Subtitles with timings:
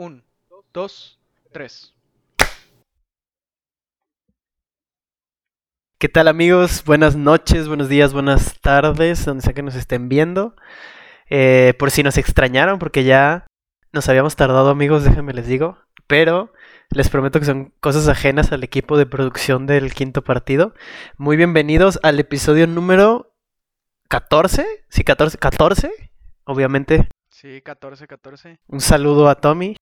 [0.00, 0.22] Un,
[0.72, 1.18] dos,
[1.50, 1.92] tres.
[5.98, 6.84] ¿Qué tal amigos?
[6.84, 10.54] Buenas noches, buenos días, buenas tardes, donde sea que nos estén viendo.
[11.30, 13.48] Eh, por si nos extrañaron, porque ya
[13.92, 15.78] nos habíamos tardado amigos, déjenme les digo.
[16.06, 16.52] Pero
[16.90, 20.74] les prometo que son cosas ajenas al equipo de producción del quinto partido.
[21.16, 23.34] Muy bienvenidos al episodio número
[24.08, 24.64] 14.
[24.90, 25.90] Sí, 14, 14,
[26.44, 27.08] obviamente.
[27.30, 28.60] Sí, 14, 14.
[28.68, 29.74] Un saludo a Tommy.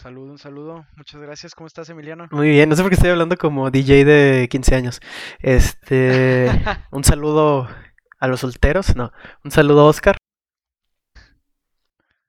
[0.00, 0.86] Un saludo, un saludo.
[0.96, 1.54] Muchas gracias.
[1.54, 2.26] ¿Cómo estás, Emiliano?
[2.30, 5.00] Muy bien, no sé por qué estoy hablando como DJ de 15 años.
[5.40, 6.48] Este,
[6.90, 7.68] un saludo
[8.18, 9.12] a los solteros, no,
[9.44, 10.16] un saludo a Oscar.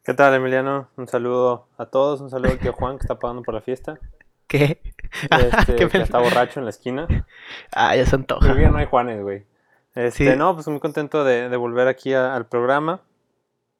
[0.04, 0.90] ¿Qué tal, Emiliano?
[0.98, 3.98] Un saludo a todos, un saludo al tío Juan que está pagando por la fiesta.
[4.48, 4.82] ¿Qué?
[5.32, 7.08] Este, ¿Qué que me- está borracho en la esquina.
[7.74, 8.48] Ah, ya se antoja.
[8.48, 9.46] Muy bien, no hay Juanes, güey.
[9.96, 10.38] Este, Sí.
[10.38, 13.02] no, pues muy contento de, de volver aquí a- al programa.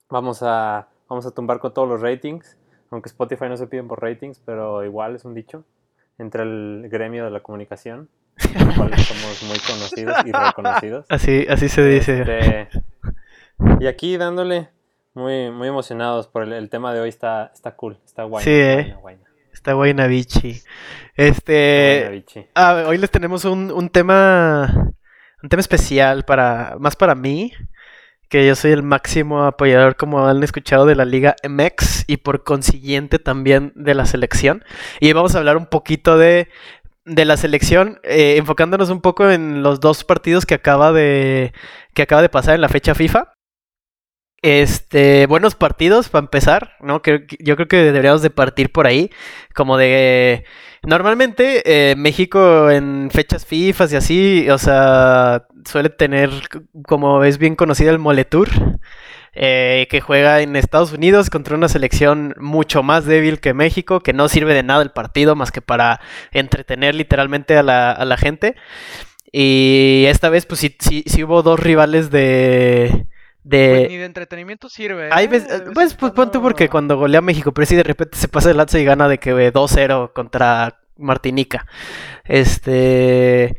[0.10, 2.58] Vamos a, vamos a tumbar con todos los ratings.
[2.92, 5.64] Aunque Spotify no se piden por ratings, pero igual es un dicho.
[6.18, 8.10] Entre el gremio de la comunicación,
[8.78, 11.06] cuales somos muy conocidos y reconocidos.
[11.10, 12.22] Así, así se dice.
[12.22, 12.70] Este,
[13.80, 14.70] y aquí dándole
[15.14, 17.10] muy, muy emocionados por el, el tema de hoy.
[17.10, 18.44] Está, está cool, está guay.
[18.44, 18.96] Sí, eh.
[19.52, 20.62] Está Guaynabichi.
[21.16, 22.24] Este.
[22.56, 24.94] Ah, hoy les tenemos un, un tema.
[25.44, 26.78] Un tema especial para.
[26.80, 27.54] Más para mí.
[28.32, 32.44] Que yo soy el máximo apoyador, como han escuchado, de la Liga MX y por
[32.44, 34.64] consiguiente también de la selección.
[35.00, 36.48] Y vamos a hablar un poquito de,
[37.06, 41.54] de la selección, eh, enfocándonos un poco en los dos partidos que acaba de.
[41.94, 43.34] que acaba de pasar en la fecha FIFA.
[44.44, 47.00] Este, buenos partidos para empezar, ¿no?
[47.40, 49.12] Yo creo que deberíamos de partir por ahí,
[49.54, 50.46] como de...
[50.84, 51.62] Normalmente
[51.92, 56.32] eh, México en fechas FIFA y así, o sea, suele tener,
[56.88, 58.50] como es bien conocido, el Moletour,
[59.34, 64.14] eh, que juega en Estados Unidos contra una selección mucho más débil que México, que
[64.14, 68.18] no sirve de nada el partido más que para entretener literalmente a la, a la
[68.18, 68.56] gente.
[69.32, 73.06] Y esta vez, pues sí, sí hubo dos rivales de...
[73.44, 73.70] de...
[73.70, 75.10] Pues ni de entretenimiento sirve.
[75.12, 75.28] Hay ¿eh?
[75.28, 78.28] veces- vez pues, pues pon tú porque cuando golea México, pero sí de repente se
[78.28, 81.66] pasa el Lazio y gana de que eh, 2-0 contra Martinica.
[82.26, 83.58] Este.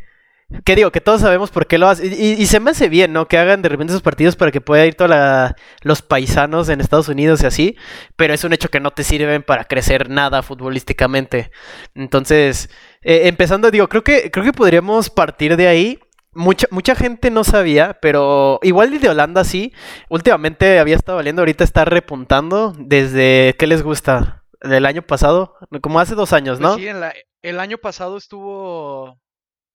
[0.65, 0.93] ¿Qué digo?
[0.93, 2.12] Que todos sabemos por qué lo hacen.
[2.12, 3.26] Y se me hace bien, ¿no?
[3.26, 7.09] Que hagan de repente esos partidos para que pueda ir todos los paisanos en Estados
[7.09, 7.76] Unidos y así.
[8.16, 11.50] Pero es un hecho que no te sirven para crecer nada futbolísticamente.
[11.94, 12.69] Entonces,
[13.00, 15.99] eh, empezando, digo, creo que, creo que podríamos partir de ahí.
[16.34, 19.72] Mucha, mucha gente no sabía, pero igual de Holanda sí.
[20.09, 22.72] Últimamente había estado valiendo, ahorita está repuntando.
[22.78, 24.44] Desde, ¿qué les gusta?
[24.62, 26.76] Del año pasado, como hace dos años, Pues ¿no?
[26.76, 27.12] sí, en la-
[27.43, 29.19] el año pasado estuvo.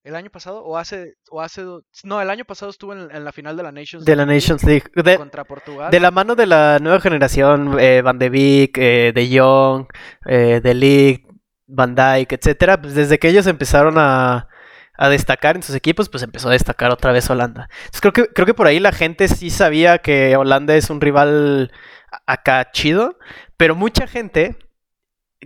[0.03, 0.63] ¿El año pasado?
[0.63, 1.16] ¿O hace.?
[1.29, 1.63] O hace
[2.06, 4.35] no, el año pasado estuvo en, en la final de la Nations De la League
[4.35, 4.85] Nations League.
[4.95, 5.91] De, contra Portugal.
[5.91, 9.85] de la mano de la nueva generación, eh, Van de Beek, eh, De Jong,
[10.25, 11.28] eh, De Ligt,
[11.68, 14.47] Van Dijk, etcétera, pues desde que ellos empezaron a,
[14.97, 17.69] a destacar en sus equipos, pues empezó a destacar otra vez Holanda.
[17.85, 21.01] Entonces creo que, creo que por ahí la gente sí sabía que Holanda es un
[21.01, 21.71] rival
[22.25, 23.17] acá chido,
[23.57, 24.57] pero mucha gente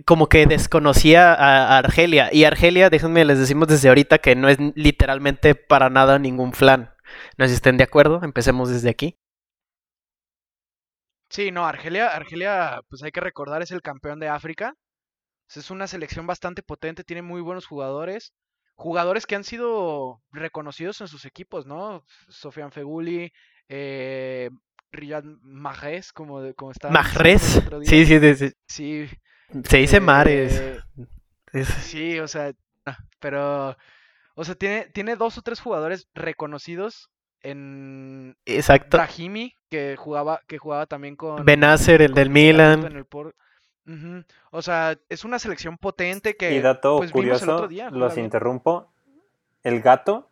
[0.06, 2.30] como que desconocía a, Argelia.
[2.32, 6.94] Y Argelia, déjenme, les decimos desde ahorita que no es literalmente para nada ningún flan.
[7.36, 9.18] No sé si estén de acuerdo, empecemos desde aquí.
[11.28, 14.74] Sí, no, Argelia, Argelia, pues hay que recordar, es el campeón de África.
[15.54, 18.32] Es una selección bastante potente, tiene muy buenos jugadores.
[18.82, 22.04] Jugadores que han sido reconocidos en sus equipos, ¿no?
[22.28, 23.32] Sofian Feguli,
[23.68, 24.50] eh,
[24.90, 27.62] Riyad Mahrez, como, de- como estaba Mahrez.
[27.84, 28.52] Sí, sí, sí, sí.
[28.66, 29.08] Sí,
[29.64, 30.60] Se dice eh, mares.
[31.52, 32.52] Es- Sí, o sea,
[32.84, 33.76] ah, pero,
[34.34, 37.08] o sea, tiene, tiene dos o tres jugadores reconocidos
[37.42, 38.96] en Exacto.
[38.96, 42.84] Brahimi, que jugaba, que jugaba también con, Benacer, el del Milan.
[42.84, 43.36] en el Por-
[43.86, 44.24] Ujú.
[44.50, 47.90] O sea, es una selección potente que Y dato pues, vimos el curioso, otro día.
[47.90, 48.88] los interrumpo.
[49.62, 50.28] El gato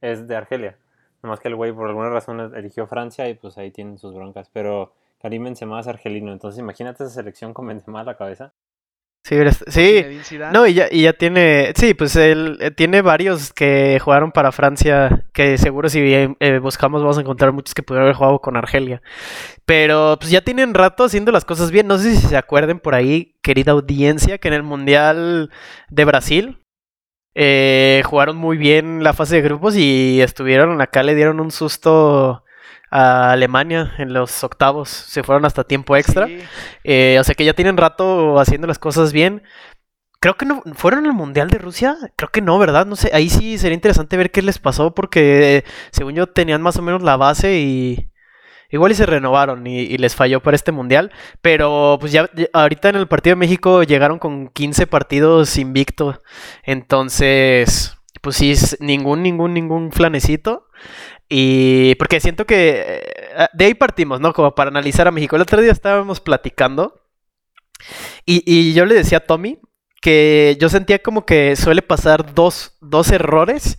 [0.00, 0.78] es de Argelia.
[1.22, 4.50] Nomás que el güey por alguna razón eligió Francia y pues ahí tienen sus broncas.
[4.52, 6.32] Pero Karim Benzema es argelino.
[6.32, 8.52] Entonces imagínate esa selección con Benzema a la cabeza.
[9.24, 10.04] Sí.
[10.52, 14.52] No, y ya, y ya tiene, sí, pues él eh, tiene varios que jugaron para
[14.52, 18.40] Francia, que seguro si eh, eh, buscamos vamos a encontrar muchos que pudieron haber jugado
[18.40, 19.00] con Argelia.
[19.64, 21.86] Pero pues ya tienen rato haciendo las cosas bien.
[21.86, 25.50] No sé si se acuerden por ahí, querida audiencia, que en el Mundial
[25.88, 26.58] de Brasil
[27.34, 32.43] eh, jugaron muy bien la fase de grupos y estuvieron acá, le dieron un susto
[32.94, 34.88] a Alemania en los octavos.
[34.88, 36.26] Se fueron hasta tiempo extra.
[36.26, 36.38] Sí,
[36.84, 39.42] Eh, o sea que ya tienen rato haciendo las cosas bien.
[40.20, 41.96] Creo que no fueron al Mundial de Rusia.
[42.16, 42.86] Creo que no, ¿verdad?
[42.86, 43.10] No sé.
[43.12, 47.02] Ahí sí sería interesante ver qué les pasó porque según yo tenían más o menos
[47.02, 48.10] la base y,
[48.70, 51.10] igual y se renovaron y, les falló para este mundial,
[51.42, 56.22] pero pues ya, ahorita en el partido de México llegaron con 15 partidos invicto,
[56.64, 60.68] entonces pues sí, ningún, ningún, ningún flanecito.
[61.28, 64.32] Y porque siento que eh, de ahí partimos, ¿no?
[64.32, 65.36] Como para analizar a México.
[65.36, 67.00] El otro día estábamos platicando
[68.24, 69.58] y, yo le decía a Tommy
[70.00, 72.72] que yo sentía como que suele pasar dos,
[73.10, 73.78] errores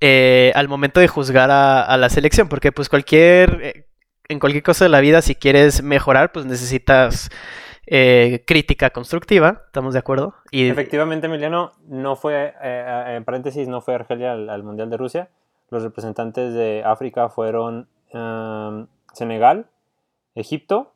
[0.00, 3.86] eh, al momento de juzgar a, la selección, porque pues cualquier, eh,
[4.28, 7.30] en cualquier cosa de la vida, si quieres mejorar, pues necesitas
[8.46, 10.34] crítica constructiva, ¿estamos de acuerdo?
[10.50, 10.68] Y...
[10.68, 15.28] Efectivamente, Emiliano, no fue, en paréntesis, no fue Argelia al Mundial de Rusia,
[15.74, 19.66] los representantes de África fueron em, Senegal,
[20.34, 20.92] Egipto,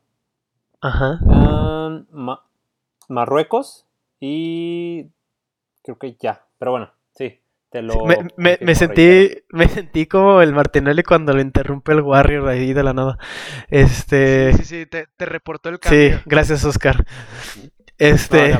[0.81, 2.05] em,
[3.09, 3.85] Marruecos
[4.19, 5.07] y
[5.83, 6.45] creo que ya.
[6.57, 7.41] Pero bueno, sí.
[7.69, 8.03] Te lo
[8.35, 12.93] me, sentí me sentí como el Martinelli cuando lo interrumpe el Warrior ahí de la
[12.93, 13.19] nada.
[13.69, 16.17] Este Sí, sí, te, reportó el cambio.
[16.17, 17.05] Sí, gracias Oscar.
[17.99, 18.57] Este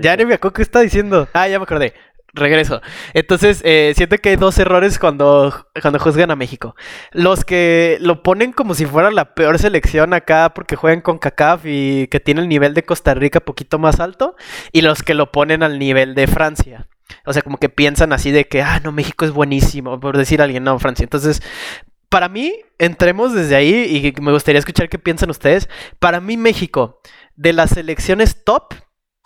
[0.00, 1.26] Ya ni me acuerdo qué está diciendo.
[1.32, 1.94] Ah, ya me acordé
[2.36, 2.80] regreso.
[3.14, 6.74] Entonces, eh, siento que hay dos errores cuando, cuando juzgan a México.
[7.12, 11.62] Los que lo ponen como si fuera la peor selección acá porque juegan con CACAF
[11.64, 14.36] y que tiene el nivel de Costa Rica poquito más alto.
[14.72, 16.88] Y los que lo ponen al nivel de Francia.
[17.24, 20.42] O sea, como que piensan así de que, ah, no, México es buenísimo, por decir
[20.42, 21.04] alguien, no, Francia.
[21.04, 21.42] Entonces,
[22.08, 25.68] para mí, entremos desde ahí y me gustaría escuchar qué piensan ustedes.
[25.98, 27.00] Para mí, México,
[27.34, 28.74] de las selecciones top,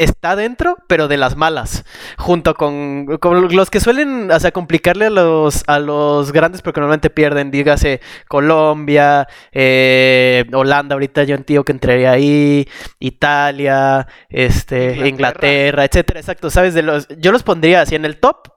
[0.00, 1.85] está dentro, pero de las malas.
[2.17, 3.06] Junto con,
[3.50, 8.00] los que suelen, o sea, complicarle a los, a los grandes porque normalmente pierden, dígase
[8.26, 12.67] Colombia, eh, Holanda, ahorita yo entiendo que entraría ahí,
[12.99, 15.85] Italia, este, Inglaterra.
[15.85, 16.20] etcétera.
[16.20, 16.75] Exacto, ¿sabes?
[16.75, 18.49] De los, yo los pondría así en el top,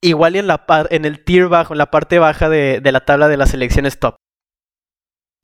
[0.00, 3.00] igual y en, la, en el tier bajo, en la parte baja de, de la
[3.00, 4.16] tabla de las selecciones top.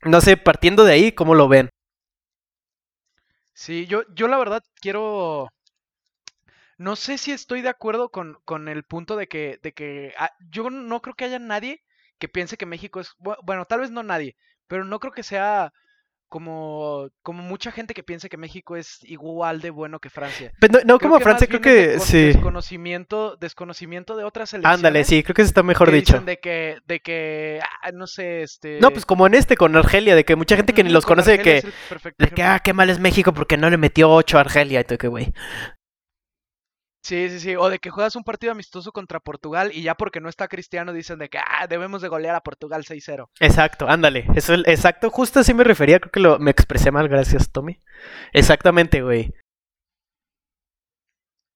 [0.05, 1.71] No sé, partiendo de ahí, ¿cómo lo ven?
[3.57, 5.49] Sí, yo, yo la verdad quiero.
[6.79, 10.31] No sé si estoy de acuerdo con, con el punto de que, de que ah,
[10.51, 11.83] yo no creo que haya nadie
[12.19, 13.15] que piense que México es.
[13.19, 14.37] Bueno, tal vez no nadie,
[14.67, 15.73] pero no creo que sea
[16.29, 20.53] como, como mucha gente que piensa que México es igual de bueno que Francia.
[20.61, 22.27] Pero no, como Francia, creo que sí.
[22.27, 24.79] Desconocimiento, desconocimiento de otras selecciones.
[24.79, 26.21] Ándale, sí, creo que eso está mejor dicho.
[26.21, 28.81] De que, de que, ah, no sé, este...
[28.81, 31.33] No, pues como en este con Argelia, de que mucha gente que ni los conoce,
[31.33, 31.65] de que,
[32.19, 34.85] de que, ah, qué mal es México porque no le metió 8 a Argelia, y
[34.85, 35.33] todo que güey.
[37.07, 37.55] Sí, sí, sí.
[37.55, 40.93] O de que juegas un partido amistoso contra Portugal y ya porque no está Cristiano
[40.93, 43.29] dicen de que ah, debemos de golear a Portugal 6-0.
[43.39, 44.27] Exacto, ándale.
[44.35, 47.81] Eso es exacto, justo así me refería, creo que lo, me expresé mal, gracias, Tommy.
[48.33, 49.33] Exactamente, güey.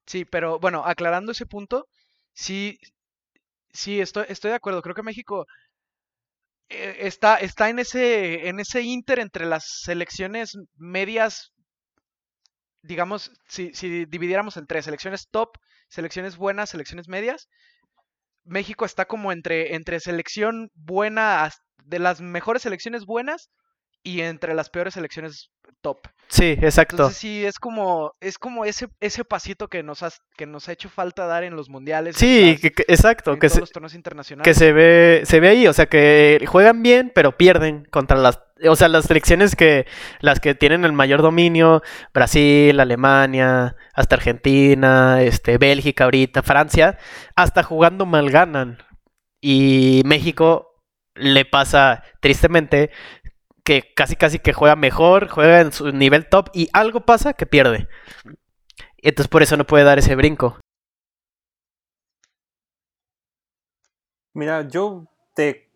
[0.07, 1.89] Sí, pero bueno, aclarando ese punto,
[2.33, 2.79] sí,
[3.73, 4.83] sí, estoy, estoy de acuerdo.
[4.83, 5.49] Creo que México
[6.69, 11.51] eh, está, está en ese, en ese inter entre las selecciones medias
[12.83, 15.57] digamos, si, si dividiéramos en tres, selecciones top,
[15.89, 17.49] selecciones buenas, selecciones medias,
[18.45, 21.51] México está como entre, entre selección buena,
[21.85, 23.51] de las mejores selecciones buenas
[24.03, 25.51] y entre las peores selecciones
[25.83, 25.99] top.
[26.29, 26.97] Sí, exacto.
[26.97, 30.73] Entonces sí, es como, es como ese, ese pasito que nos, ha, que nos ha
[30.73, 32.17] hecho falta dar en los mundiales.
[32.17, 33.39] Sí, exacto.
[33.39, 34.45] que se, los torneos internacionales.
[34.45, 38.41] Que se ve, se ve ahí, o sea que juegan bien, pero pierden contra las,
[38.69, 39.87] o sea, las selecciones que,
[40.21, 41.83] las que tienen el mayor dominio,
[42.13, 46.99] Brasil, Alemania, hasta Argentina, este, Bélgica ahorita, Francia,
[47.37, 48.79] hasta jugando mal ganan.
[49.41, 50.83] Y México
[51.15, 52.91] le pasa tristemente
[53.65, 57.47] que casi casi que juega mejor, juega en su nivel top y algo pasa que
[57.47, 57.89] pierde.
[58.99, 60.59] Entonces por eso no puede dar ese brinco.
[64.35, 65.69] Mira, yo te...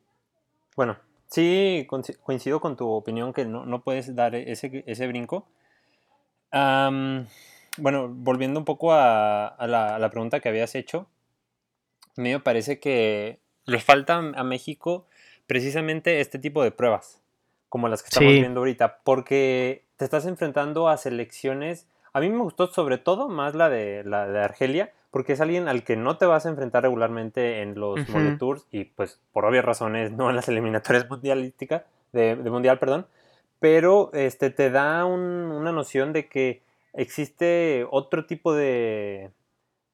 [0.77, 0.99] Bueno,
[1.35, 1.87] sí
[2.23, 5.49] coincido con tu opinión que no, puedes dar ese, ese brinco.
[6.51, 11.09] bueno, volviendo un poco a, la, a, la, pregunta que habías hecho,
[12.17, 15.07] a mí me parece que le falta a México
[15.47, 17.21] precisamente este tipo de pruebas
[17.69, 21.89] como las que estamos viendo ahorita, porque te estás enfrentando a selecciones.
[22.13, 25.69] A mí me gustó sobre todo más la de, la de Argelia, porque es alguien
[25.69, 29.45] al que no te vas a enfrentar regularmente en los uh Tours y pues por
[29.45, 33.07] obvias razones no en las eliminatorias mundialísticas, de, mundial, perdón,
[33.61, 36.63] pero este, te da una noción de que
[36.95, 39.31] existe otro tipo de,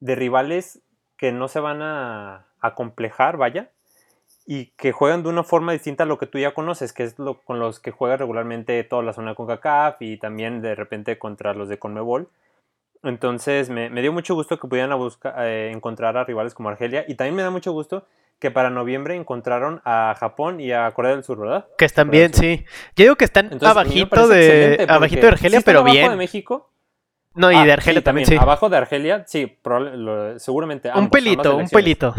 [0.01, 0.81] de rivales
[1.19, 3.69] que no se van a, a complejar, vaya,
[4.47, 7.19] y que juegan de una forma distinta a lo que tú ya conoces, que es
[7.19, 11.19] lo con los que juega regularmente toda la zona con CACAF y también de repente
[11.19, 12.31] contra los de Conmebol.
[13.03, 17.15] Entonces me, dio mucho gusto que pudieran buscar, eh, encontrar a rivales como Argelia y
[17.15, 18.07] también me da mucho gusto
[18.39, 21.67] que para noviembre encontraron a Japón y a Corea del Sur, ¿verdad?
[21.77, 22.65] Que están bien, sí.
[22.97, 26.11] Yo digo que están abajito de abajito de Argelia, pero bien.
[26.11, 26.71] de México.
[27.35, 28.37] No, y ah, de Argelia también, sí.
[28.37, 29.59] Abajo de Argelia, sí,
[30.39, 30.91] seguramente.
[30.95, 32.15] un pelito, un pelito.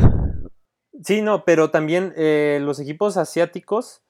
[1.04, 4.04] Sí, no, pero también eh, los equipos asiáticos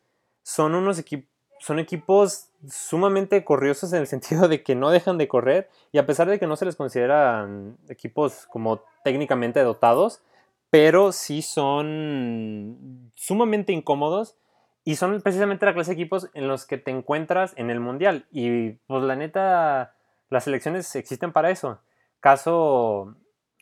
[0.43, 1.30] son unos equipos
[1.61, 6.05] son equipos sumamente corriosos en el sentido de que no dejan de correr y a
[6.05, 10.23] pesar de que no se les consideran equipos como técnicamente dotados,
[10.69, 14.35] pero sí son sumamente incómodos
[14.83, 18.25] y son precisamente la clase de equipos en los que te encuentras en el mundial
[18.31, 19.93] y pues la neta
[20.29, 21.79] las selecciones existen para eso.
[22.19, 23.15] Caso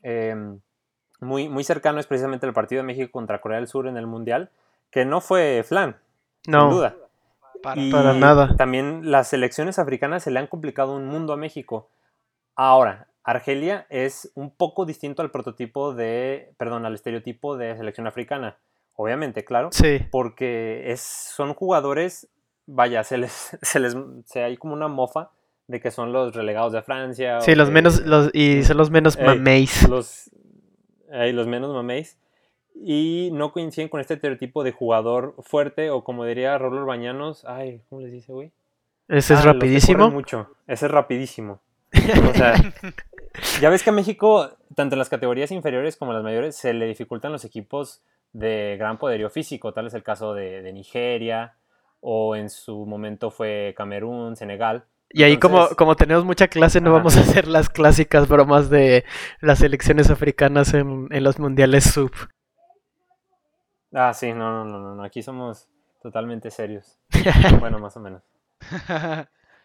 [0.03, 0.61] em,
[1.19, 4.07] muy, muy cercano es precisamente el partido de México contra Corea del Sur en el
[4.07, 4.51] mundial,
[4.91, 5.97] que no fue flan,
[6.47, 6.61] no.
[6.61, 6.95] sin duda
[7.61, 8.55] para, nada.
[8.55, 11.89] También las selecciones africanas se le han complicado un mundo a México.
[12.55, 18.57] Ahora, Argelia es un poco distinto al prototipo de, perdón, al estereotipo de selección africana.
[18.95, 19.69] Obviamente, claro.
[19.71, 19.99] Sí.
[20.11, 22.29] Porque es, son jugadores,
[22.65, 25.31] vaya, se les, se les, se hay como una mofa
[25.67, 27.41] de que son los relegados de Francia.
[27.41, 29.87] Sí, los menos, los, y son los menos mameis.
[29.87, 30.31] Los,
[31.09, 32.17] los menos mameis
[32.81, 37.81] y no coinciden con este estereotipo de jugador fuerte o como diría Rolor Bañanos, ay,
[37.89, 38.51] ¿cómo les dice, güey?
[39.07, 40.09] Ese es ah, rapidísimo.
[40.12, 40.50] Mucho.
[40.67, 41.62] Ese es rapidísimo.
[42.29, 42.53] O sea,
[43.62, 46.74] ya ves que a México, tanto en las categorías inferiores como en las mayores, se
[46.74, 48.01] le dificultan los equipos
[48.33, 49.74] de gran poderío físico.
[49.74, 51.55] Tal es el caso de, Nigeria,
[52.01, 54.86] o en su momento fue Camerún, Senegal.
[55.12, 59.05] Y ahí como, como tenemos mucha clase, no vamos a hacer las clásicas bromas de
[59.41, 62.12] las selecciones africanas en, en los mundiales sub.
[63.93, 65.67] Ah, sí, no, no, no, no, aquí somos
[66.01, 66.98] totalmente serios.
[67.60, 68.24] bueno, más o menos.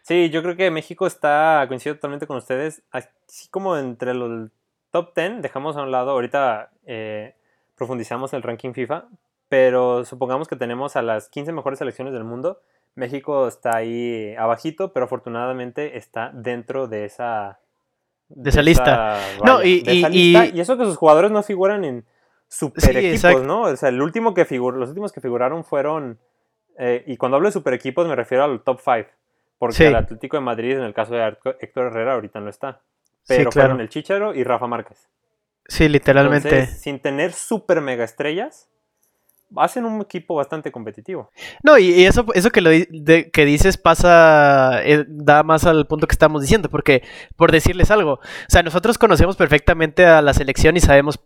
[0.05, 4.51] Sí, yo creo que México está, coincido totalmente con ustedes, así como entre los
[4.91, 7.33] top 10, dejamos a un lado, ahorita eh,
[7.75, 9.05] profundizamos el ranking FIFA,
[9.49, 12.61] pero supongamos que tenemos a las 15 mejores selecciones del mundo,
[12.93, 17.59] México está ahí abajito, pero afortunadamente está dentro de esa...
[18.29, 19.19] De, esa lista.
[19.43, 22.05] no, y, y eso que sus jugadores no figuran en
[22.55, 23.61] super equipos, ¿no?
[23.63, 26.19] O sea, el último que los últimos que figuraron fueron,
[26.77, 29.09] eh, y cuando hablo de super equipos me refiero al top 5,
[29.57, 32.81] porque el Atlético de Madrid, en el caso de Héctor Herrera, ahorita no está.
[33.27, 35.09] Pero fueron el Chicharo y Rafa Márquez.
[35.67, 36.67] Sí, literalmente.
[36.67, 38.69] sin tener super mega estrellas,
[39.57, 41.31] hacen un equipo bastante competitivo.
[41.63, 46.13] No, y, eso, eso que, lo que dices pasa, eh, da más al punto que
[46.13, 47.03] estamos diciendo, porque
[47.35, 51.19] por decirles algo, o sea, nosotros conocemos perfectamente a la selección y sabemos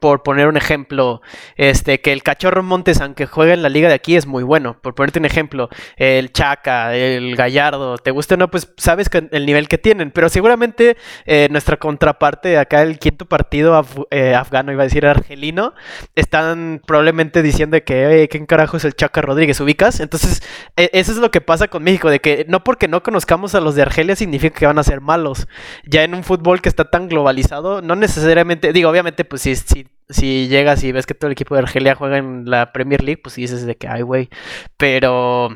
[0.00, 1.20] por poner un ejemplo,
[1.56, 4.76] este, que el Cachorro Montes, aunque juega en la liga de aquí, es muy bueno.
[4.80, 9.28] Por ponerte un ejemplo, el Chaca, el Gallardo, te gusta o no, pues sabes que
[9.30, 10.10] el nivel que tienen.
[10.10, 15.74] Pero seguramente eh, nuestra contraparte, acá el quinto partido eh, afgano, iba a decir argelino,
[16.14, 19.60] están probablemente diciendo que, ¿quién carajo es el Chaca Rodríguez?
[19.60, 20.00] ¿Ubicas?
[20.00, 20.42] Entonces,
[20.76, 23.60] e, eso es lo que pasa con México, de que no porque no conozcamos a
[23.60, 25.48] los de Argelia significa que van a ser malos.
[25.84, 29.86] Ya en un fútbol que está tan globalizado, no necesariamente, digo, obviamente, pues sí si,
[30.08, 33.20] si llegas y ves que todo el equipo de Argelia juega en la Premier League,
[33.22, 34.28] pues dices de que, ay, güey.
[34.76, 35.50] Pero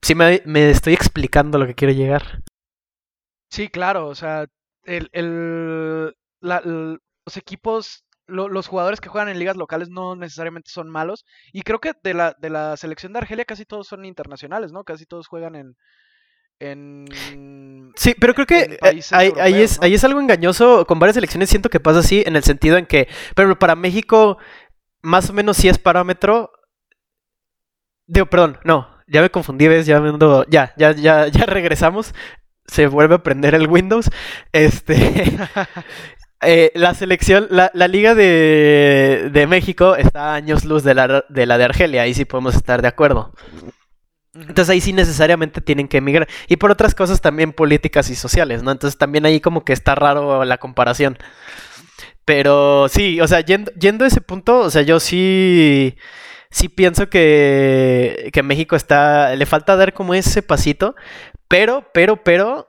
[0.00, 2.42] sí me, estoy explicando lo que quiero llegar.
[3.50, 4.46] Sí, claro, o sea,
[4.84, 11.24] el, el, los equipos, los jugadores que juegan en ligas locales no necesariamente son malos.
[11.52, 14.84] Y creo que de la, de la selección de Argelia casi todos son internacionales, ¿no?
[14.84, 15.76] Casi todos juegan en,
[17.94, 20.86] Sí, pero creo que eh, ahí, es, ahí es algo engañoso.
[20.86, 24.38] Con varias elecciones siento que pasa así, en el sentido en que, pero para México,
[25.02, 26.52] más o menos sí es parámetro.
[28.06, 29.86] Digo, perdón, no, ya me confundí, ¿ves?
[29.86, 30.12] Ya, me
[30.48, 32.14] ya, ya, ya, ya regresamos.
[32.66, 34.10] Se vuelve a prender el Windows.
[34.52, 35.36] Este.
[36.44, 41.24] Eh, la selección, la, la liga de, de, México está a años luz de la,
[41.28, 43.32] de la de Argelia, ahí sí podemos estar de acuerdo.
[44.34, 46.28] Entonces ahí sí necesariamente tienen que emigrar.
[46.48, 48.70] Y por otras cosas también políticas y sociales, ¿no?
[48.70, 51.18] Entonces también ahí como que está raro la comparación.
[52.24, 55.96] Pero sí, o sea, yendo, a ese punto, o sea, yo sí,
[56.50, 60.94] sí pienso que, que México está, le falta dar como ese pasito,
[61.48, 62.68] pero, pero, pero,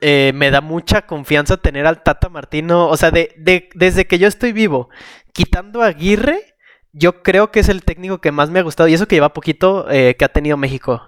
[0.00, 4.18] eh, me da mucha confianza tener al Tata Martino, o sea, de, de, desde que
[4.18, 4.90] yo estoy vivo,
[5.32, 6.53] quitando Aguirre,
[6.94, 9.34] yo creo que es el técnico que más me ha gustado, y eso que lleva
[9.34, 11.02] poquito eh, que ha tenido México.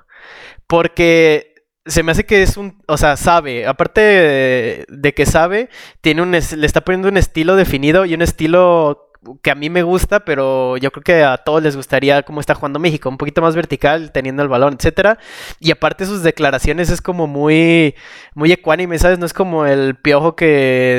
[0.66, 1.54] Porque
[1.86, 6.32] se me hace que es un, o sea, sabe, aparte de, que sabe, tiene un,
[6.32, 9.05] le está poniendo un estilo definido y un estilo
[9.42, 12.54] que a mí me gusta, pero yo creo que a todos les gustaría cómo está
[12.54, 15.18] jugando México, un poquito más vertical, teniendo el balón, etcétera.
[15.60, 17.94] Y aparte sus declaraciones es como muy
[18.34, 19.18] muy ecuánime, ¿sabes?
[19.18, 20.46] No es como el piojo que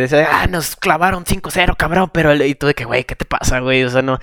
[0.01, 3.60] decía, "Ah, nos clavaron 5-0, cabrón", pero y tú de que, "Güey, ¿qué te pasa,
[3.60, 4.19] güey?" O sea, no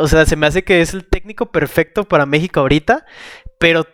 [0.00, 3.04] o sea, se me hace que es el técnico perfecto para México ahorita,
[3.58, 3.86] pero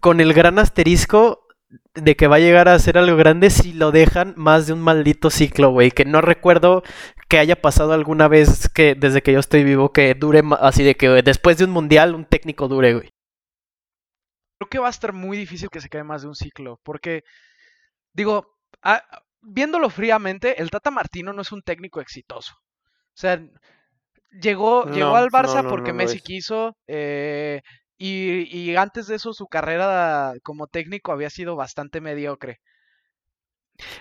[0.00, 1.47] con el gran asterisco
[1.94, 4.80] de que va a llegar a ser algo grande si lo dejan más de un
[4.80, 5.90] maldito ciclo, güey.
[5.90, 6.82] Que no recuerdo
[7.28, 10.96] que haya pasado alguna vez que desde que yo estoy vivo que dure así de
[10.96, 13.10] que después de un mundial un técnico dure, güey.
[14.58, 17.22] Creo que va a estar muy difícil que se quede más de un ciclo, porque
[18.12, 18.56] digo,
[19.40, 22.54] viéndolo fríamente, el Tata Martino no es un técnico exitoso.
[22.54, 23.40] O sea,
[24.30, 27.62] llegó, llegó al Barça porque Messi quiso, eh,
[27.98, 32.60] y, antes de eso su carrera como técnico había sido bastante mediocre.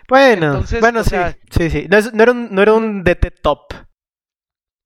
[0.08, 1.16] Bueno, bueno, sí,
[1.52, 1.88] sí, sí.
[1.90, 3.74] No, era un, no era un DT top.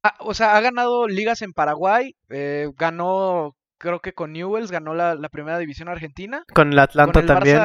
[0.03, 4.94] Ah, o sea, ha ganado ligas en Paraguay, eh, ganó, creo que con Newells, ganó
[4.94, 6.44] la, primera división argentina.
[6.53, 7.60] Con el Atlanta también.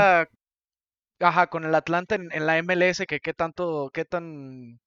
[1.20, 4.78] ajá, con el Atlanta en, en, la MLS, que qué tanto, qué tan,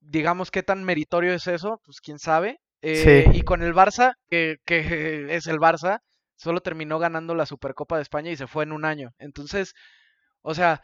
[0.00, 2.60] digamos, qué tan meritorio es eso, pues quién sabe.
[2.86, 4.58] Eh, y con el Barça, que,
[5.30, 6.00] es el Barça,
[6.36, 9.12] solo terminó ganando la Supercopa de España y se fue en un año.
[9.18, 9.74] Entonces,
[10.42, 10.82] o sea,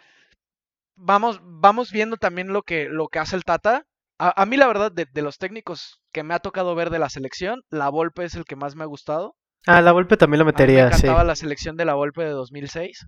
[0.97, 3.85] vamos, vamos viendo también lo que, lo que hace el Tata.
[4.23, 7.63] A, mí, la verdad, de, los técnicos que me ha tocado ver de la selección,
[7.71, 9.35] la Volpe es el que más me ha gustado.
[9.67, 13.07] Ah, la Volpe también lo metería, me encantaba la selección de la Volpe de 2006.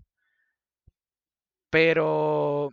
[1.68, 2.70] Pero,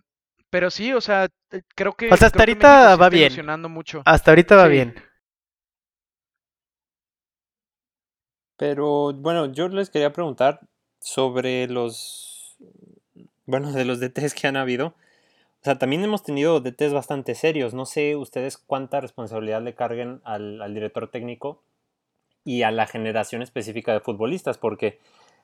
[0.50, 1.28] pero sí, o sea,
[1.76, 2.10] creo que.
[2.10, 3.34] hasta ahorita va bien.
[3.70, 4.04] Mucho.
[4.06, 4.96] Hasta ahorita va bien.
[8.60, 10.60] Pero bueno, yo les quería preguntar
[11.00, 12.58] sobre los,
[13.46, 14.88] bueno, de los DTs que han habido.
[14.88, 17.74] O sea, también hemos tenido DTs bastante serios.
[17.74, 21.62] No sé ustedes cuánta responsabilidad le carguen al, director técnico
[22.44, 25.00] y a la generación específica de futbolistas, porque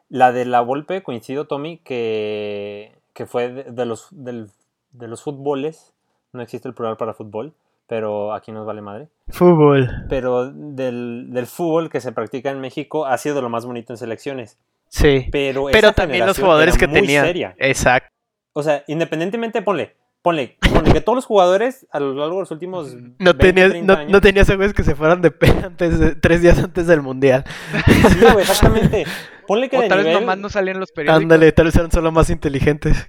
[0.09, 5.93] la de la Volpe, coincido, Tommy, que, que fue de, los, de los fútboles,
[6.33, 7.53] no existe el plural para fútbol,
[7.87, 9.09] pero aquí nos vale madre.
[9.29, 9.89] Fútbol.
[10.09, 14.59] Pero del, fútbol que se practica en México ha sido lo más bonito en selecciones.
[14.89, 15.27] Sí.
[15.31, 17.55] Pero, pero también los jugadores que tenían.
[17.57, 18.09] Exacto.
[18.53, 22.51] O sea, independientemente, ponle, ponle, ponle que todos los jugadores a lo largo de los
[22.51, 25.33] últimos no 20, tenías, 30 no, años, no tenías que se fueran de
[25.63, 27.43] antes tres días antes del mundial.
[27.85, 29.05] Sí, güey, exactamente.
[29.45, 30.13] Ponle que o de tal nivel...
[30.13, 31.23] vez nomás no salían los periódicos.
[31.23, 33.07] Ándale, tal vez eran solo más inteligentes.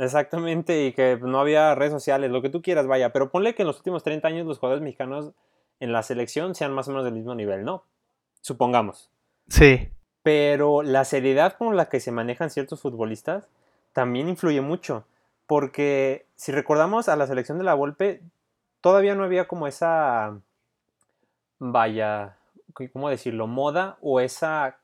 [0.00, 3.12] Exactamente, y que no había redes sociales, lo que tú quieras, vaya.
[3.12, 5.32] Pero ponle que en los últimos 30 años los jugadores mexicanos
[5.78, 7.84] en la selección sean más o menos del mismo nivel, ¿no?
[8.40, 9.10] Supongamos.
[9.48, 9.90] Sí.
[10.22, 13.46] Pero la seriedad con la que se manejan ciertos futbolistas
[13.92, 15.04] también influye mucho.
[15.46, 18.22] Porque si recordamos a la selección de la Volpe,
[18.80, 20.40] todavía no había como esa.
[21.58, 22.38] Vaya.
[22.94, 23.46] ¿Cómo decirlo?
[23.46, 24.78] Moda o esa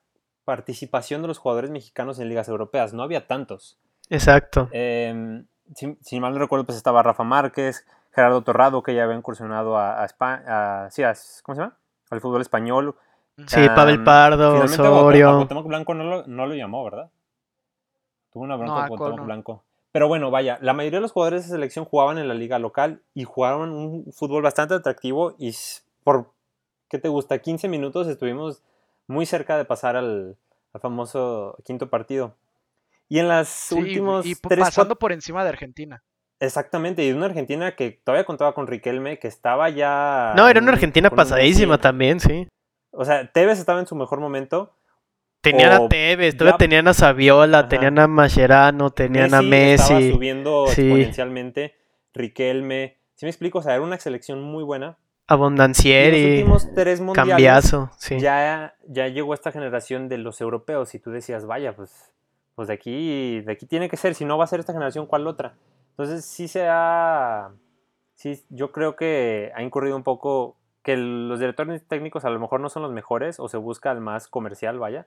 [0.45, 2.93] participación de los jugadores mexicanos en ligas europeas.
[2.93, 3.79] No había tantos.
[4.11, 4.69] Exacto.
[4.73, 5.43] Eh,
[5.75, 10.05] si, mal no recuerdo, pues estaba Rafa Márquez, Gerardo Torrado, que ya había incursionado a,
[10.05, 11.03] España, sí,
[11.43, 11.77] ¿cómo se llama?
[12.11, 12.95] Al fútbol español.
[13.47, 15.47] Sí, Pavel Pardo, Osorio.
[15.65, 17.11] Blanco no lo, no lo, llamó, ¿verdad?
[18.33, 19.63] Tuvo una bronca con Blanco.
[19.93, 23.01] Pero bueno, vaya, la mayoría de los jugadores de selección jugaban en la liga local
[23.15, 25.55] y jugaron un fútbol bastante atractivo y
[26.05, 26.31] por,
[26.89, 27.39] ¿qué te gusta?
[27.39, 28.63] 15 minutos estuvimos
[29.07, 30.37] muy cerca de pasar al
[30.81, 32.35] famoso quinto partido.
[33.09, 36.03] Y en las últimos y pasando por encima de Argentina.
[36.39, 40.35] Exactamente, y una Argentina que todavía contaba con Riquelme, que estaba ya...
[40.37, 42.47] No, era una Argentina pasadísima también, sí.
[42.91, 44.77] O sea, Tevez estaba en su mejor momento.
[45.41, 49.95] Tenían a Tevez, todavía tenían a Saviola, tenían a Mascherano, tenían a Messi.
[49.95, 51.75] Estaba subiendo exponencialmente.
[52.13, 52.99] Riquelme.
[53.15, 54.99] Si me explico, o sea, era una selección muy buena.
[55.29, 56.17] Abondancieri.
[56.17, 57.31] Y los últimos tres mundiales.
[57.31, 58.19] Cambiazo, sí.
[58.19, 62.13] Ya, ya llegó esta generación de los europeos y tú decías, vaya, pues
[62.57, 65.07] pues de aquí, de aquí tiene que ser, si no va a ser esta generación,
[65.07, 65.55] ¿cuál otra?
[65.91, 67.53] Entonces sí se ha,
[68.15, 72.61] sí, yo creo que ha incurrido un poco que los directores técnicos a lo mejor
[72.61, 75.07] no son los mejores o se busca el más comercial, vaya,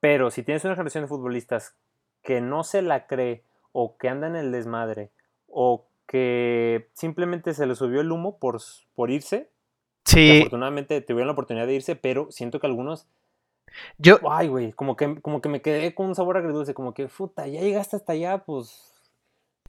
[0.00, 1.76] pero si tienes una generación de futbolistas
[2.22, 5.12] que no se la cree o que anda en el desmadre
[5.46, 8.60] o que simplemente se le subió el humo por,
[8.96, 9.48] por irse,
[10.04, 10.38] sí.
[10.38, 13.06] afortunadamente tuvieron la oportunidad de irse, pero siento que algunos
[13.98, 14.18] yo.
[14.28, 17.46] Ay, güey, como que, como que me quedé con un sabor agridulce, como que, puta,
[17.46, 18.92] ya llegaste hasta allá, pues.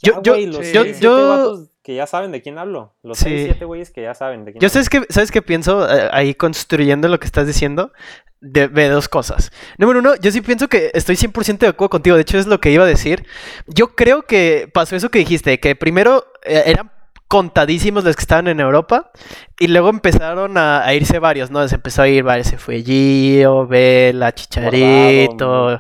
[0.02, 2.96] yo, yo, los yo, yo, que ya saben de quién hablo.
[3.04, 3.26] Los sí.
[3.26, 6.10] seis, siete güeyes que ya saben de quién Yo sabes que, ¿sabes qué pienso eh,
[6.12, 7.94] ahí construyendo lo que estás diciendo?
[8.42, 9.52] De, de, dos cosas.
[9.78, 12.16] Número uno, yo sí pienso que estoy 100% de acuerdo contigo.
[12.16, 13.26] De hecho, es lo que iba a decir.
[13.66, 16.92] Yo creo que pasó eso que dijiste, que primero eh, eran
[17.28, 19.12] contadísimos los que estaban en Europa.
[19.58, 21.66] Y luego empezaron a, irse varios, ¿no?
[21.68, 22.48] Se empezó a ir varios.
[22.48, 25.80] Se fue Gio, Vela, Chicharito,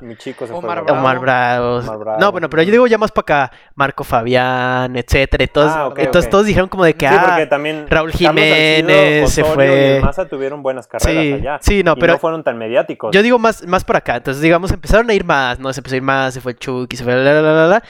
[0.87, 1.81] Omar, Bravo.
[2.17, 3.57] No, bueno, pero yo digo ya más para acá.
[3.75, 5.43] Marco Fabián, etcétera.
[5.43, 9.97] Entonces, todos dijeron como de que, ah, también Raúl Jiménez se fue.
[9.99, 11.57] Y Massa tuvieron buenas carreras sí, allá.
[11.61, 12.13] Sí, no, pero.
[12.13, 13.11] no fueron tan mediáticos.
[13.13, 14.15] Yo digo más, más por acá.
[14.15, 15.73] Entonces, digamos, empezaron a ir más, ¿no?
[15.73, 17.83] Se empezó a ir más, se fue Chucky, se fue la, la, la, la.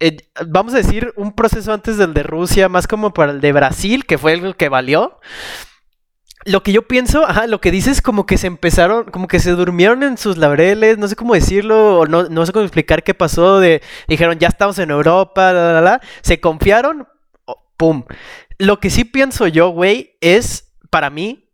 [0.00, 3.52] Eh, vamos a decir, un proceso antes del de Rusia, más como para el de
[3.52, 5.18] Brasil, que fue el que valió.
[6.44, 9.50] Lo que yo pienso, ajá, lo que dices como que se empezaron, como que se
[9.50, 13.14] durmieron en sus laureles, no sé cómo decirlo, o no, no sé cómo explicar qué
[13.14, 17.08] pasó, de, dijeron, ya estamos en Europa, la, la, la, se confiaron,
[17.76, 18.04] pum.
[18.58, 21.45] Lo que sí pienso yo, güey, es, para mí,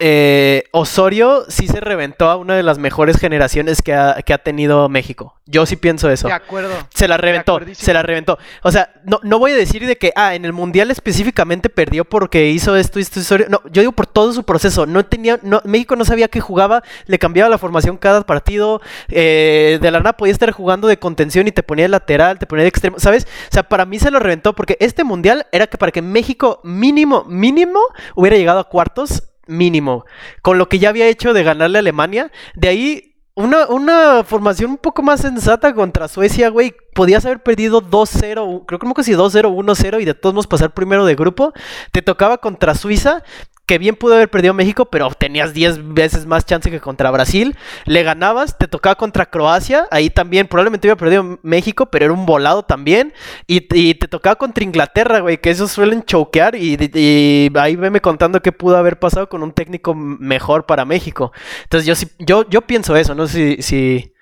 [0.00, 5.34] eh, Osorio sí se reventó a una de las mejores generaciones que ha, tenido México.
[5.46, 6.28] Yo sí pienso eso.
[6.28, 6.70] De acuerdo.
[6.94, 8.38] Se la reventó, se la reventó.
[8.62, 12.04] O sea, no, no voy a decir de que, ah, en el Mundial específicamente perdió
[12.04, 13.18] porque hizo esto y esto.
[13.18, 13.46] Osorio.
[13.48, 14.86] No, yo digo por todo su proceso.
[14.86, 18.80] No tenía, no, México no sabía que jugaba, le cambiaba la formación cada partido.
[19.08, 22.46] Eh, de la nada podía estar jugando de contención y te ponía de lateral, te
[22.46, 23.24] ponía de extremo, ¿sabes?
[23.24, 26.60] O sea, para mí se lo reventó porque este Mundial era que para que México
[26.62, 27.80] mínimo, mínimo
[28.14, 30.04] hubiera llegado a cuartos mínimo.
[30.42, 34.72] Con lo que ya había hecho de ganarle a Alemania, de ahí una, una, formación
[34.72, 36.74] un poco más sensata contra Suecia, güey.
[36.94, 41.06] Podías haber perdido 2-0, creo que si 2-0, 1-0 y de todos modos pasar primero
[41.06, 41.52] de grupo.
[41.92, 43.22] Te tocaba contra Suiza,
[43.68, 47.54] que bien pudo haber perdido México, pero tenías 10 veces más chance que contra Brasil.
[47.84, 52.24] Le ganabas, te tocaba contra Croacia, ahí también probablemente hubiera perdido México, pero era un
[52.24, 53.12] volado también.
[53.46, 56.54] Y, te tocaba contra Inglaterra, güey, que esos suelen choquear.
[56.54, 61.30] Y, ahí veme contando qué pudo haber pasado con un técnico mejor para México.
[61.64, 64.14] Entonces yo yo, yo pienso eso, no sé si, si,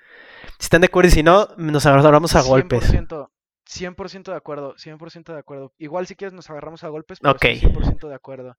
[0.59, 2.91] están de acuerdo y si no, nos agarramos a golpes.
[2.91, 5.73] 100%, de acuerdo, 100% de acuerdo.
[5.77, 8.57] Igual si quieres nos agarramos a golpes, pero 100% de acuerdo.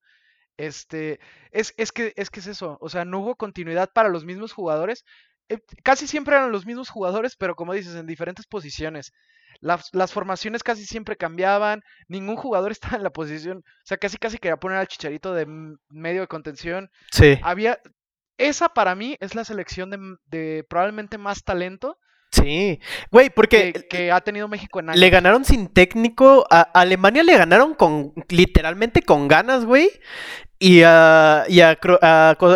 [0.59, 4.25] Este, es, es, que, es que es eso, o sea, no hubo continuidad para los
[4.25, 5.05] mismos jugadores.
[5.47, 9.13] Eh, casi siempre eran los mismos jugadores, pero como dices, en diferentes posiciones.
[9.61, 14.17] Las, las, formaciones casi siempre cambiaban, ningún jugador estaba en la posición, o sea, casi
[14.17, 15.47] casi quería poner al chicharito de
[15.87, 16.91] medio de contención.
[17.09, 17.39] Sí.
[17.41, 17.79] Había,
[18.37, 21.97] esa para mí es la selección de, de probablemente más talento
[22.31, 22.79] Sí,
[23.11, 24.99] güey, porque que, ha tenido México en años.
[24.99, 29.89] Le ganaron sin técnico, a Alemania le ganaron con literalmente con ganas, güey.
[30.61, 31.79] Y a, y a,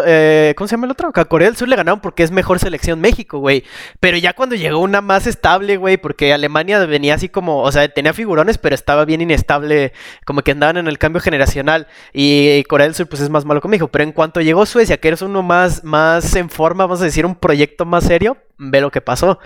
[0.05, 1.09] eh, ¿cómo se llama el otro?
[1.15, 3.63] A Corea del Sur le ganaron porque es mejor selección México, güey.
[4.01, 7.87] Pero ya cuando llegó una más estable, güey, porque Alemania venía así como, o sea,
[7.87, 9.93] tenía figurones, pero estaba bien inestable,
[10.25, 11.87] como que andaban en el cambio generacional.
[12.11, 13.87] Y Corea del Sur, pues es más malo que México.
[13.87, 17.25] Pero en cuanto llegó Suecia, que eres uno más, más en forma, vamos a decir,
[17.25, 19.39] un proyecto más serio, ve lo que pasó.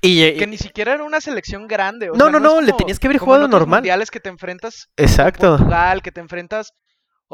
[0.00, 2.08] Y, que ni siquiera era una selección grande.
[2.14, 3.80] no, no, no, le tenías que haber jugado normal.
[3.80, 4.88] mundiales que te enfrentas.
[4.96, 5.58] Exacto.
[5.58, 6.72] Portugal, que te enfrentas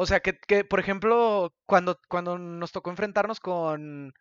[0.00, 4.12] o sea, que, que por ejemplo, cuando, cuando nos tocó enfrentarnos con,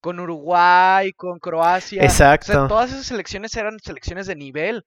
[0.00, 2.02] con Uruguay, con Croacia.
[2.02, 2.66] Exacto.
[2.66, 4.84] todas esas selecciones eran selecciones de nivel.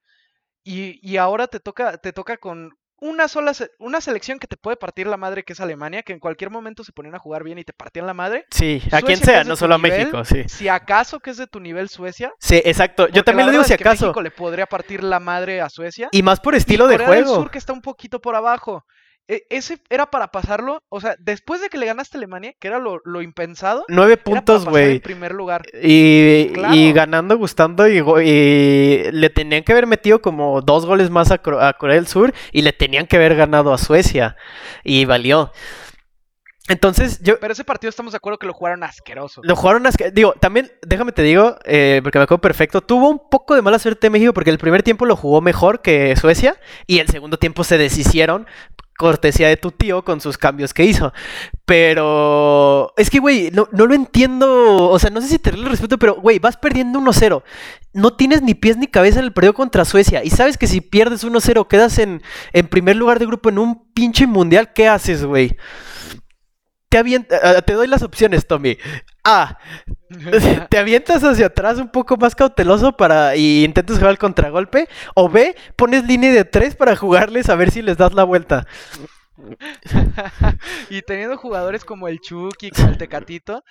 [0.63, 4.77] Y, y ahora te toca, te toca con una sola una selección que te puede
[4.77, 7.59] partir la madre que es Alemania, que en cualquier momento se ponían a jugar bien
[7.59, 8.45] y te partían la madre.
[8.49, 10.45] Sí, a quien sea, no solo a México, sí.
[10.47, 12.33] Si acaso que es de tu nivel Suecia.
[12.39, 13.07] Sí, exacto.
[13.09, 14.05] Yo también lo digo si acaso.
[14.05, 16.09] México le podría partir la madre a Suecia.
[16.11, 17.13] Y más por estilo de juego.
[17.13, 18.83] Del Sur que está un poquito por abajo.
[19.27, 22.67] E, ese era para pasarlo, o sea, después de que le ganaste a Alemania, que
[22.67, 23.85] era lo, impensado.
[23.87, 24.95] Nueve puntos, güey.
[24.95, 25.63] En primer lugar.
[25.81, 31.31] Y, y ganando, gustando, y, y, le tenían que haber metido como dos goles más
[31.31, 34.35] a, Corea del Sur y le tenían que haber ganado a Suecia.
[34.83, 35.51] Y valió.
[36.67, 37.39] Entonces, yo.
[37.39, 39.41] Pero ese partido estamos de acuerdo que lo jugaron asqueroso.
[39.43, 40.15] Lo jugaron asqueroso.
[40.15, 42.81] Digo, también, déjame te digo, eh, porque me acuerdo perfecto.
[42.81, 46.15] Tuvo un poco de mala suerte México porque el primer tiempo lo jugó mejor que
[46.15, 46.55] Suecia
[46.87, 48.47] y el segundo tiempo se deshicieron
[48.97, 51.13] cortesía de tu tío con sus cambios que hizo.
[51.65, 54.89] Pero es que, güey, no, lo entiendo.
[54.89, 57.43] O sea, no sé si te el respeto, pero, güey, vas perdiendo 1-0.
[57.93, 60.23] No tienes ni pies ni cabeza en el periodo contra Suecia.
[60.23, 62.21] Y sabes que si pierdes 1-0, quedas en,
[62.53, 64.73] en primer lugar de grupo en un pinche mundial.
[64.73, 65.57] ¿Qué haces, güey?
[66.89, 68.77] Te, doy las opciones, Tommy.
[69.23, 69.57] A.
[70.69, 74.87] Te avientas hacia atrás un poco más cauteloso para y intentas jugar el contragolpe.
[75.15, 75.55] O B.
[75.75, 78.65] Pones línea de tres para jugarles a ver si les das la vuelta.
[80.89, 83.63] y teniendo jugadores como el Chucky, como el Tecatito,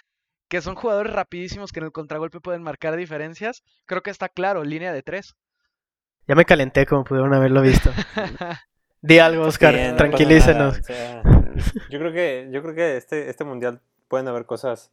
[0.48, 4.64] que son jugadores rapidísimos que en el contragolpe pueden marcar diferencias, creo que está claro,
[4.64, 5.35] línea de tres.
[6.27, 7.90] Ya me calenté como pudieron haberlo visto.
[9.03, 10.81] Di algo, Oscar, tranquilícenos.
[11.90, 14.90] yo creo que, yo creo que este, este mundial pueden haber cosas,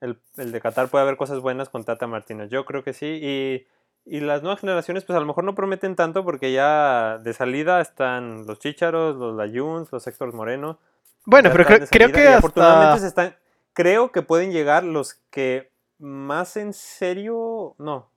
[0.00, 2.50] el, el, de Qatar puede haber cosas buenas con Tata Martínez.
[2.50, 3.20] Yo creo que sí.
[3.22, 3.66] Y,
[4.04, 7.80] Y las nuevas generaciones, pues a lo mejor no prometen tanto porque ya de salida
[7.80, 10.78] están los Chicharos, los Layuns, los Héctor Moreno.
[11.24, 13.36] Bueno, pero creo, que afortunadamente se están,
[13.74, 18.10] creo que pueden llegar los que más en serio, no,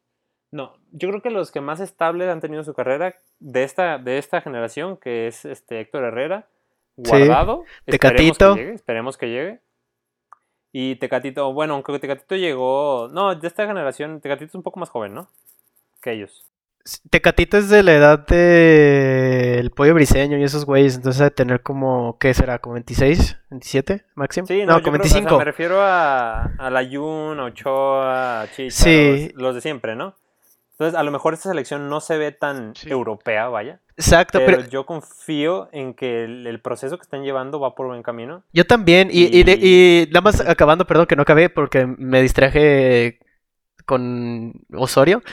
[0.51, 4.17] no, yo creo que los que más estables han tenido su carrera de esta, de
[4.17, 6.47] esta generación, que es este Héctor Herrera,
[6.97, 8.55] Guardado, Tecatito.
[8.55, 9.61] esperemos que llegue.
[10.71, 13.09] Y Tecatito, bueno, aunque Tecatito llegó.
[13.11, 15.29] No, de esta generación, Tecatito es un poco más joven, ¿no?
[16.01, 16.45] Que ellos.
[17.09, 22.17] Tecatito es de la edad del pollo briseño y esos güeyes, entonces de tener como,
[22.19, 22.59] ¿qué será?
[22.59, 23.39] ¿Como 26?
[23.49, 24.45] ¿27 máximo?
[24.45, 25.37] Sí, no, como 25.
[25.39, 29.31] me refiero a, a la Jun, a Ochoa, a Chicha, sí.
[29.33, 30.13] los, de siempre, ¿no?
[30.75, 33.79] Entonces, a lo mejor esta selección no se ve tan europea, vaya.
[33.95, 38.43] Exacto, pero, yo confío en que el, proceso que están llevando va por buen camino.
[38.51, 40.07] Yo también, y, y...
[40.07, 43.19] nada más acabando, perdón que no acabé porque me distraje
[43.85, 45.23] con Osorio.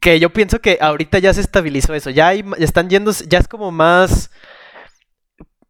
[0.00, 3.46] Que yo pienso que ahorita ya se estabilizó eso, ya hay, están yendo, ya es
[3.46, 4.30] como más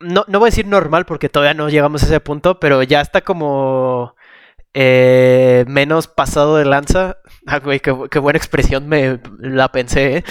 [0.00, 3.00] no, no voy a decir normal porque todavía no llegamos a ese punto, pero ya
[3.00, 4.14] está como
[4.80, 7.18] eh, menos pasado de lanza.
[7.50, 10.24] Ah, güey, qué, buena expresión me la pensé, ¿eh?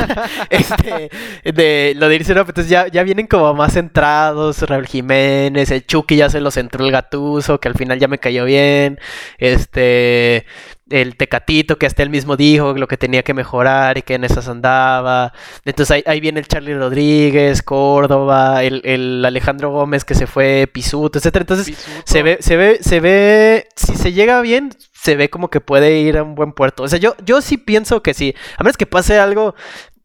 [0.50, 1.10] este,
[1.44, 5.86] de lo de irse, no, entonces ya, ya vienen como más centrados, Raúl Jiménez, el
[5.86, 8.98] Chucky ya se los entró el gatuso, que al final ya me cayó bien,
[9.38, 10.44] este,
[10.88, 14.24] el Tecatito, que hasta él mismo dijo lo que tenía que mejorar y que en
[14.24, 15.32] esas andaba.
[15.64, 21.42] Entonces ahí, viene el Charlie Rodríguez, Córdoba, el, Alejandro Gómez que se fue, Pisuto, etcétera.
[21.42, 25.60] Entonces se ve, se ve, se ve, si se llega bien, se ve como que
[25.60, 26.84] puede ir a un buen puerto.
[26.84, 28.34] O sea, yo, yo sí pienso que sí.
[28.56, 29.54] A menos que pase algo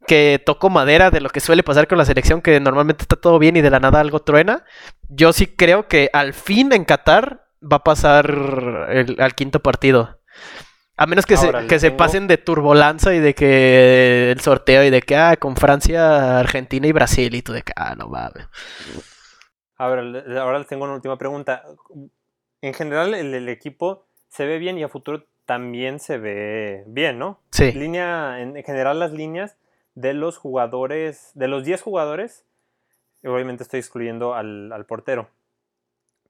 [0.06, 3.38] que toco madera de lo que suele pasar con la selección, que normalmente está todo
[3.38, 4.64] bien y de la nada algo truena.
[5.08, 10.18] Yo sí creo que al fin en Qatar va a pasar el, al quinto partido.
[11.02, 14.90] A menos que, se, que se pasen de turbolanza y de que el sorteo y
[14.90, 18.46] de que, ah, con Francia, Argentina y Brasil y tú de que, ah, no mames.
[19.76, 20.02] Ahora,
[20.40, 21.64] ahora les tengo una última pregunta.
[22.60, 27.40] En general, el, equipo se ve bien y a futuro también se ve bien, ¿no?
[27.50, 27.72] Sí.
[27.72, 29.56] Línea, en general, las líneas
[29.96, 32.44] de los jugadores, de los 10 jugadores,
[33.24, 35.30] obviamente estoy excluyendo al, al portero.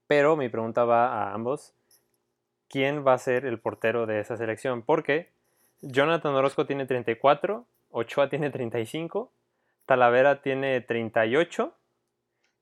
[0.07, 1.75] Pero mi pregunta va a ambos
[2.73, 4.81] quién va a ser el portero de esa selección.
[4.81, 5.29] Porque
[5.81, 9.31] Jonathan Orozco tiene 34, Ochoa tiene 35,
[9.85, 11.71] Talavera tiene 38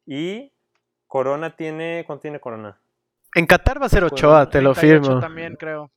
[0.06, 0.52] y
[1.08, 2.04] Corona tiene...
[2.06, 2.78] ¿Cuánto tiene Corona?
[3.36, 5.21] En Qatar va a ser Ochoa, te lo firmo.
[5.21, 5.89] también creo.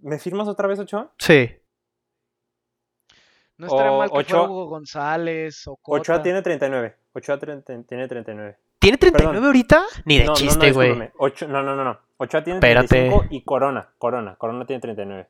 [0.00, 1.10] ¿Me firmas otra vez Ochoa?
[1.16, 1.50] Sí.
[3.56, 6.96] No estaría mal que Ochoa, Hugo González o Ochoa tiene 39.
[7.14, 8.58] Ochoa tiene 39.
[8.78, 9.84] ¿Tiene 39 ahorita?
[10.04, 10.98] Ni de chiste, güey.
[10.98, 11.98] No, no, no, no.
[12.22, 13.88] Ochoa tiene 35 y Corona.
[13.98, 14.36] Corona.
[14.36, 15.28] Corona tiene 39.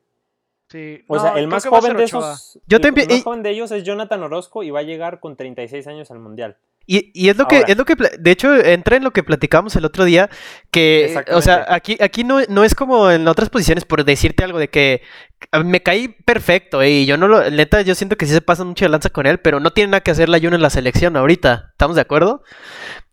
[0.69, 1.05] Sí.
[1.07, 2.59] O sea, el más joven de esos.
[2.67, 5.87] Yo el, más joven de ellos es Jonathan Orozco y va a llegar con 36
[5.87, 6.57] años al mundial.
[6.87, 9.85] Y, es lo que, es lo que, de hecho, entra en lo que platicamos el
[9.85, 10.29] otro día,
[10.73, 14.59] que, o sea, aquí, aquí no, no es como en otras posiciones por decirte algo
[14.59, 15.03] de que
[15.65, 18.65] me caí perfecto, eh, y yo no lo, neta, yo siento que sí se pasa
[18.65, 20.71] mucho de lanza con él, pero no tiene nada que hacer la Jun en la
[20.71, 22.43] selección ahorita, ¿estamos de acuerdo?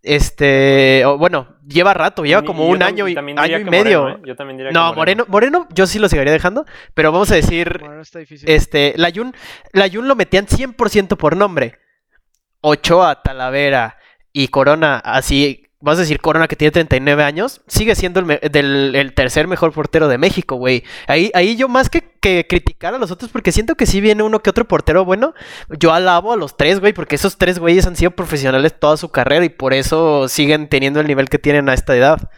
[0.02, 4.10] Este, bueno, lleva rato, lleva como un año y, año y medio.
[4.10, 4.18] ¿eh?
[4.26, 5.26] Yo también diría no, Moreno.
[5.28, 7.82] Moreno, yo sí lo seguiría dejando, pero vamos a decir,
[8.46, 9.34] este, la Jun,
[9.72, 11.78] la Jun lo metían 100% por nombre.
[12.62, 13.98] Ochoa, Talavera
[14.34, 19.48] y Corona, así, vas a decir Corona que tiene 39 años, sigue siendo el, tercer
[19.48, 20.84] mejor portero de México, güey.
[21.08, 24.24] Ahí, ahí yo más que, que, criticar a los otros, porque siento que sí viene
[24.24, 25.34] uno que otro portero bueno,
[25.80, 29.10] yo alabo a los tres, güey, porque esos tres güeyes han sido profesionales toda su
[29.10, 32.30] carrera y por eso siguen teniendo el nivel que tienen a esta edad.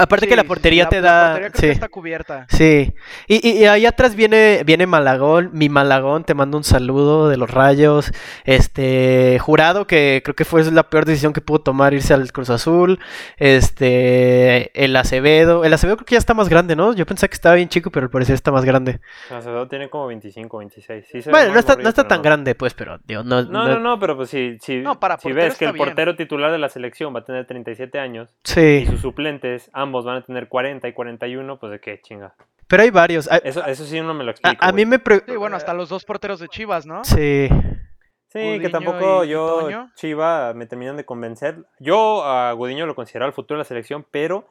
[0.00, 1.34] Aparte que la portería te da.
[1.34, 1.74] La portería sí.
[1.74, 2.46] está cubierta.
[2.48, 2.92] Sí.
[3.26, 5.50] Y, y, ahí atrás viene, viene Malagón.
[5.52, 8.12] Mi Malagón, te mando un saludo de los rayos.
[8.44, 9.38] Este.
[9.40, 12.98] Jurado, que creo que fue la peor decisión que pudo tomar irse al Cruz Azul.
[13.36, 14.70] Este.
[14.82, 15.64] El Acevedo.
[15.64, 16.94] El Acevedo creo que ya está más grande, ¿no?
[16.94, 19.00] Yo pensé que estaba bien chico, pero al parecer está más grande.
[19.30, 21.28] El Acevedo tiene como 25, 26.
[21.30, 22.98] bueno, no está, no está tan grande, pues, pero.
[23.08, 24.82] no, no, no, no, pero pues si, si,
[25.18, 28.30] si ves que el portero titular de la selección va a tener 37 años.
[28.44, 28.82] Sí.
[28.82, 32.34] Y sus suplentes, ambos van a tener 40 y 41, pues de qué chinga.
[32.66, 33.28] Pero hay varios.
[33.42, 34.64] Eso, eso sí no me lo explico.
[34.64, 34.98] A, mí me...
[35.26, 37.04] Sí, bueno, hasta los dos porteros de Chivas, ¿no?
[37.04, 37.48] Sí.
[38.32, 41.64] Sí, que tampoco yo, Chiva, me terminan de convencer.
[41.80, 44.46] Yo a Gudiño lo considero el futuro de la selección, pero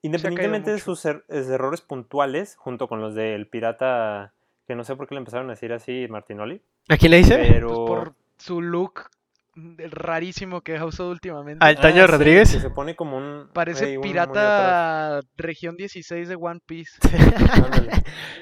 [0.00, 4.32] independientemente de sus er, errores puntuales, junto con los del pirata,
[4.66, 6.62] que no sé por qué le empezaron a decir así Martinoli.
[6.88, 7.36] ¿A quién le dice?
[7.36, 7.68] Pero...
[7.68, 9.10] Pues por su look
[9.56, 11.64] rarísimo que ha usado últimamente.
[11.64, 12.50] ¿Al Taño ah, Rodríguez?
[12.50, 13.48] se pone como un.
[13.52, 16.98] Parece pirata región 16 de One Piece.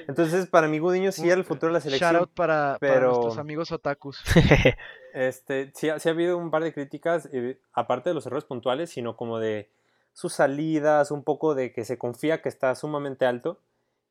[0.07, 2.11] Entonces, para mí, Gudiño sí era el futuro de la selección.
[2.11, 3.11] Shout out para, pero...
[3.11, 4.21] nuestros amigos otakus.
[5.13, 8.89] este, sí, sí, ha habido un par de críticas, eh, aparte de los errores puntuales,
[8.89, 9.69] sino como de
[10.13, 13.59] sus salidas, un poco de que se confía que está sumamente alto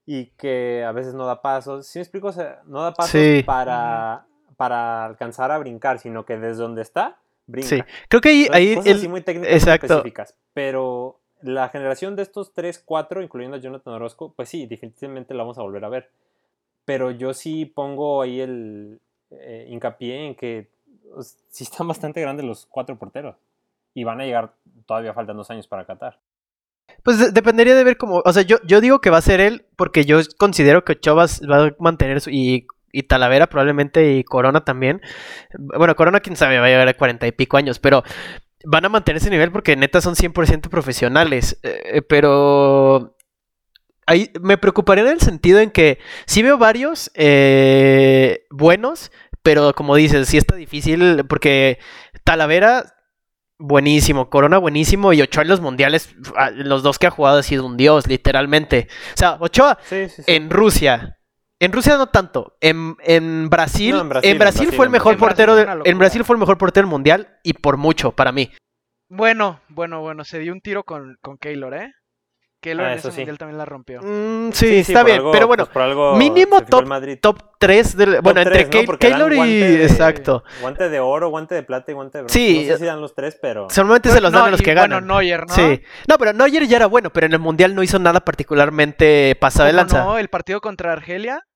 [0.07, 1.87] y que a veces no da pasos.
[1.87, 2.29] ¿Sí me explico?
[2.29, 4.27] O sea, no da pasos para,
[4.64, 7.68] para alcanzar a brincar, sino que desde donde está, brinca.
[7.68, 8.48] Sí, creo que ahí...
[8.50, 10.35] ahí cosas muy técnicas específicas.
[10.55, 15.42] Pero la generación de estos 3, 4, incluyendo a Jonathan Orozco, pues sí, definitivamente la
[15.42, 16.09] vamos a volver a ver.
[16.87, 19.00] Pero yo sí pongo ahí el
[19.33, 20.68] eh, hincapié en que
[21.12, 23.37] pues, sí están bastante grandes los cuatro porteros.
[23.92, 24.55] Y van a llegar,
[24.87, 26.18] todavía faltan dos años para Qatar.
[27.03, 28.22] Pues dependería de ver cómo.
[28.24, 31.27] O sea, yo, yo digo que va a ser él porque yo considero que Ochoa
[31.50, 32.31] va, a mantener su.
[32.31, 32.66] Y,
[33.02, 35.02] Talavera probablemente y Corona también.
[35.59, 38.04] Bueno, Corona quién sabe, va a llegar a cuarenta y pico años, pero
[38.64, 41.59] van a mantener ese nivel porque neta son 100% profesionales.
[41.62, 43.16] Eh, pero.
[44.07, 49.11] Ahí me preocuparía en el sentido en que sí veo varios eh, buenos,
[49.42, 51.78] pero como dices, sí está difícil porque
[52.22, 52.85] Talavera
[53.59, 57.42] buenísimo, Corona buenísimo y Ochoa en los mundiales, ah, los dos que ha jugado ha
[57.42, 58.88] sido un dios, literalmente.
[59.14, 61.18] O sea, Ochoa en Rusia.
[61.61, 62.57] En Rusia no tanto.
[62.61, 62.97] En,
[63.49, 65.57] Brasil, en, Brasil, fue el mejor portero.
[65.85, 68.51] en Brasil fue el mejor portero del mundial y por mucho para mí.
[69.09, 71.93] Bueno, bueno, bueno, se dio un tiro con, con Keylor, ¿eh?
[72.64, 74.00] Que ah, en ese mundial también la rompió.
[74.00, 76.88] Mm, sí, está bien, pero bueno, pues, mínimo top,
[77.20, 80.42] top 3 del, bueno, entre Keylor y exacto.
[80.62, 82.38] Guante de oro, guante de plata y guante de bronce.
[82.38, 82.64] Sí.
[82.66, 85.00] No sé si dan los tres, pero Normalmente se los dan a los que ganan.
[85.03, 85.55] Bueno, Neuer, ¿no?
[85.55, 85.83] Sí.
[86.09, 89.66] No, pero Neuer ya era bueno, pero en el mundial no hizo nada particularmente pasado
[89.66, 90.03] de lanza.
[90.03, 91.46] No, el partido contra Argelia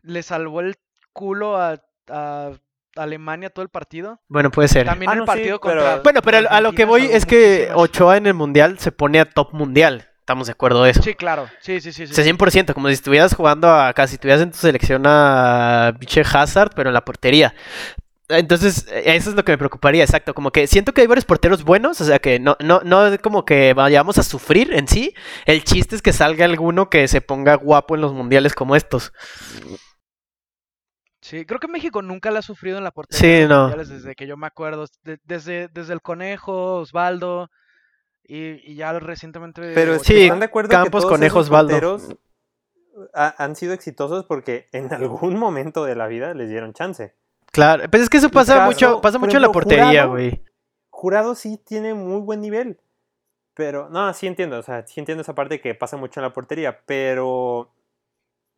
[0.00, 0.76] le salvó el
[1.12, 1.78] culo a,
[2.96, 4.22] Alemania todo el partido.
[4.28, 4.86] Bueno, puede ser.
[4.86, 5.98] También ah, el partido contra.
[5.98, 9.26] Bueno, pero a lo que voy es que Ochoa en el mundial se pone a
[9.28, 10.08] top mundial.
[10.22, 11.02] Estamos de acuerdo de eso.
[11.02, 11.48] Sí, claro.
[11.58, 12.06] Sí, sí, sí.
[12.06, 12.14] sí.
[12.14, 16.90] 100%, como si estuvieras jugando a casi estuvieras en tu selección a biche Hazard, pero
[16.90, 17.52] en la portería.
[18.28, 20.32] Entonces, eso es lo que me preocuparía, exacto.
[20.32, 23.44] Como que siento que hay varios porteros buenos, o sea que no, no, no como
[23.44, 25.12] que vayamos a sufrir en sí.
[25.44, 29.12] El chiste es que salga alguno que se ponga guapo en los mundiales como estos.
[31.20, 33.42] Sí, creo que México nunca la ha sufrido en la portería.
[33.42, 33.70] Sí, no.
[33.70, 34.86] Desde que yo me acuerdo.
[35.24, 37.50] desde, desde el Conejo, Osvaldo.
[38.34, 39.72] Y, ya recientemente.
[39.74, 42.16] Pero sí, ¿están de acuerdo Campos, que Conejos, Valdos
[43.12, 47.14] han sido exitosos porque en algún momento de la vida les dieron chance.
[47.50, 50.42] Claro, pues es que eso pasa mucho, pasa mucho en la portería, güey.
[50.88, 52.80] Jurado, sí tiene muy buen nivel.
[53.54, 56.32] Pero, no, sí entiendo, o sea, sí entiendo esa parte que pasa mucho en la
[56.32, 57.70] portería, pero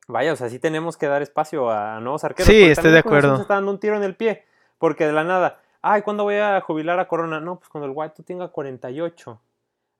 [0.06, 2.46] vaya, o sea, sí tenemos que dar espacio a nuevos arqueros.
[2.46, 3.34] Sí, estoy de acuerdo.
[3.34, 4.44] Se está dando un tiro en el pie,
[4.78, 7.40] porque de la nada, ay, ¿cuándo voy a jubilar a Corona?
[7.40, 9.40] No, pues cuando el White tenga 48.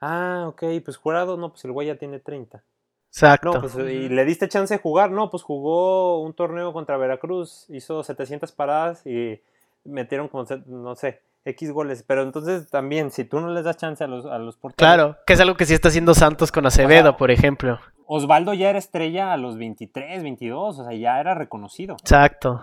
[0.07, 2.63] Ah, ok, pues jurado, no, pues el güey ya tiene 30.
[3.09, 3.55] Exacto.
[3.55, 7.65] No, pues, y le diste chance de jugar, no, pues jugó un torneo contra Veracruz,
[7.71, 9.41] hizo 700 paradas y
[9.85, 12.05] metieron como, no sé, X goles.
[12.07, 14.77] Pero entonces también, si tú no les das chance a los, a los porteros.
[14.77, 17.79] Claro, que es algo que sí está haciendo Santos con Acevedo, por ejemplo.
[18.07, 21.97] Osvaldo ya era estrella a los 23, 22, o sea, ya era reconocido.
[21.99, 22.61] Exacto.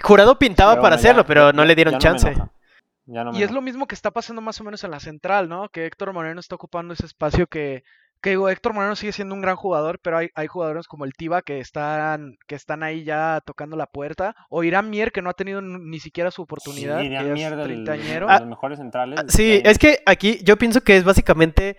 [0.00, 2.34] Jurado pintaba para hacerlo, pero no le dieron chance
[3.32, 5.68] y es lo mismo que está pasando más o menos en la central, ¿no?
[5.70, 7.82] Que Héctor Moreno está ocupando ese espacio que,
[8.20, 11.14] que digo, Héctor Moreno sigue siendo un gran jugador, pero hay, hay jugadores como el
[11.14, 14.36] Tiba que están, que están ahí ya tocando la puerta.
[14.50, 17.00] O Irán Mier, que no ha tenido ni siquiera su oportunidad.
[17.00, 19.20] Sí, Irán Mier del, de los mejores centrales.
[19.20, 21.78] Ah, sí, es que aquí yo pienso que es básicamente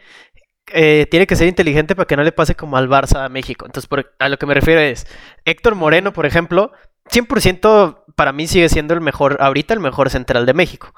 [0.73, 3.65] eh, tiene que ser inteligente para que no le pase como al Barça a México.
[3.65, 5.05] Entonces, a lo que me refiero es,
[5.45, 6.71] Héctor Moreno, por ejemplo,
[7.11, 10.93] 100% para mí sigue siendo el mejor, ahorita el mejor central de México.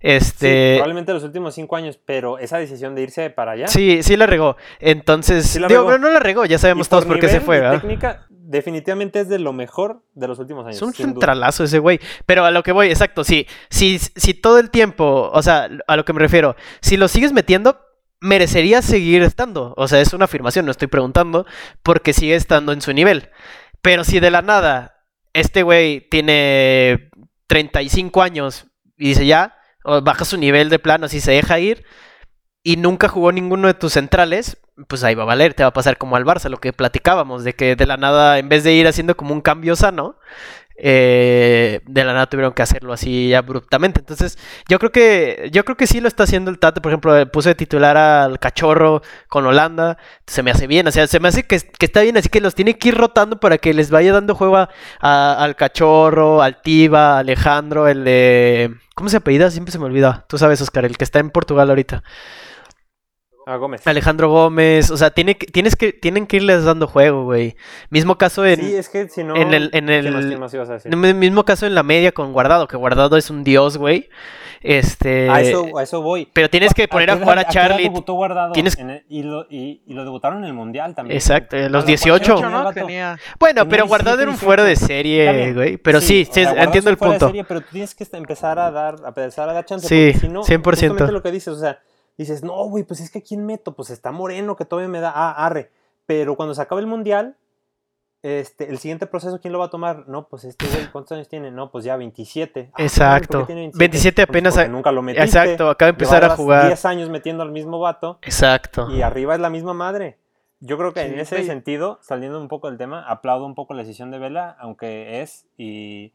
[0.00, 0.74] Este...
[0.76, 3.68] probablemente los últimos cinco años, pero esa decisión de irse para allá.
[3.68, 4.56] Sí, sí la regó.
[4.80, 7.60] Entonces, digo, pero no la regó, ya sabemos todos por qué se fue.
[7.60, 10.76] La técnica, definitivamente es de lo mejor de los últimos años.
[10.76, 12.00] Es un centralazo ese güey.
[12.26, 13.46] Pero a lo que voy, exacto, sí.
[13.70, 17.32] Si, si todo el tiempo, o sea, a lo que me refiero, si lo sigues
[17.32, 17.80] metiendo,
[18.20, 19.74] merecería seguir estando.
[19.76, 21.46] O sea, es una afirmación, no estoy preguntando,
[21.82, 23.30] porque sigue estando en su nivel.
[23.80, 25.01] Pero si de la nada
[25.32, 27.10] este güey tiene
[27.46, 28.66] 35 años
[28.96, 29.56] y dice ya,
[30.02, 31.84] baja su nivel de plano si se deja ir
[32.62, 35.72] y nunca jugó ninguno de tus centrales, pues ahí va a valer, te va a
[35.72, 38.72] pasar como al Barça, lo que platicábamos, de que de la nada, en vez de
[38.72, 40.16] ir haciendo como un cambio sano,
[40.76, 44.00] eh, de la nada tuvieron que hacerlo así abruptamente.
[44.00, 46.80] Entonces, yo creo que yo creo que sí lo está haciendo el Tate.
[46.80, 49.98] Por ejemplo, puse de titular al cachorro con Holanda.
[50.26, 52.16] Se me hace bien, o sea, se me hace que, está bien.
[52.16, 54.68] Así que los tiene que ir rotando para que les vaya dando juego
[55.00, 58.74] al cachorro, al Tiba, Alejandro, el de.
[58.94, 59.50] ¿Cómo se apellida?
[59.50, 60.24] Siempre se me olvida.
[60.28, 62.02] Tú sabes, Oscar, el que está en Portugal ahorita.
[63.46, 63.86] Ah, Gómez.
[63.86, 67.56] Alejandro Gómez, o sea, tiene que, tienes que, tienen que irles dando juego, güey.
[67.90, 68.60] Mismo caso en.
[68.60, 69.36] Sí, es que si no.
[69.36, 70.36] En el, en el,
[71.14, 74.08] mismo caso en la media con Guardado, que Guardado es un dios, güey.
[74.60, 75.28] Este.
[75.28, 76.28] A eso, a eso voy.
[76.32, 77.82] Pero tienes que poner a, jugar a, Charlie.
[77.82, 78.78] debutó Guardado tienes...
[79.08, 81.16] y, lo, y, lo debutaron en el Mundial también.
[81.16, 82.40] Exacto, los 18.
[83.40, 85.76] Bueno, pero Guardado era un fuera de serie, güey.
[85.78, 87.26] Pero sí, sí, entiendo el punto.
[87.26, 89.88] Serie, pero tú tienes que empezar a dar, a empezar a dar chance.
[89.88, 91.10] Sí, si no, 100%.
[91.10, 91.80] lo que dices, o sea
[92.22, 93.74] dices, no, güey, pues es que ¿quién meto?
[93.74, 95.70] Pues está Moreno, que todavía me da, ah, arre.
[96.06, 97.36] Pero cuando se acabe el mundial,
[98.22, 100.08] este, el siguiente proceso, ¿quién lo va a tomar?
[100.08, 101.50] No, pues este güey, ¿cuántos años tiene?
[101.50, 102.70] No, pues ya 27.
[102.72, 103.46] Ah, Exacto.
[103.46, 104.22] 27?
[104.22, 104.68] apenas.
[104.68, 105.26] nunca lo metiste.
[105.26, 106.66] Exacto, acaba de empezar a jugar.
[106.66, 108.18] 10 años metiendo al mismo vato.
[108.22, 108.88] Exacto.
[108.90, 110.18] Y arriba es la misma madre.
[110.60, 113.82] Yo creo que en ese sentido, saliendo un poco del tema, aplaudo un poco la
[113.82, 116.12] decisión de Vela, aunque es y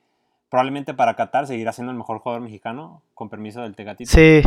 [0.49, 4.09] probablemente para Qatar seguirá siendo el mejor jugador mexicano, con permiso del Tegatito.
[4.09, 4.41] Sí,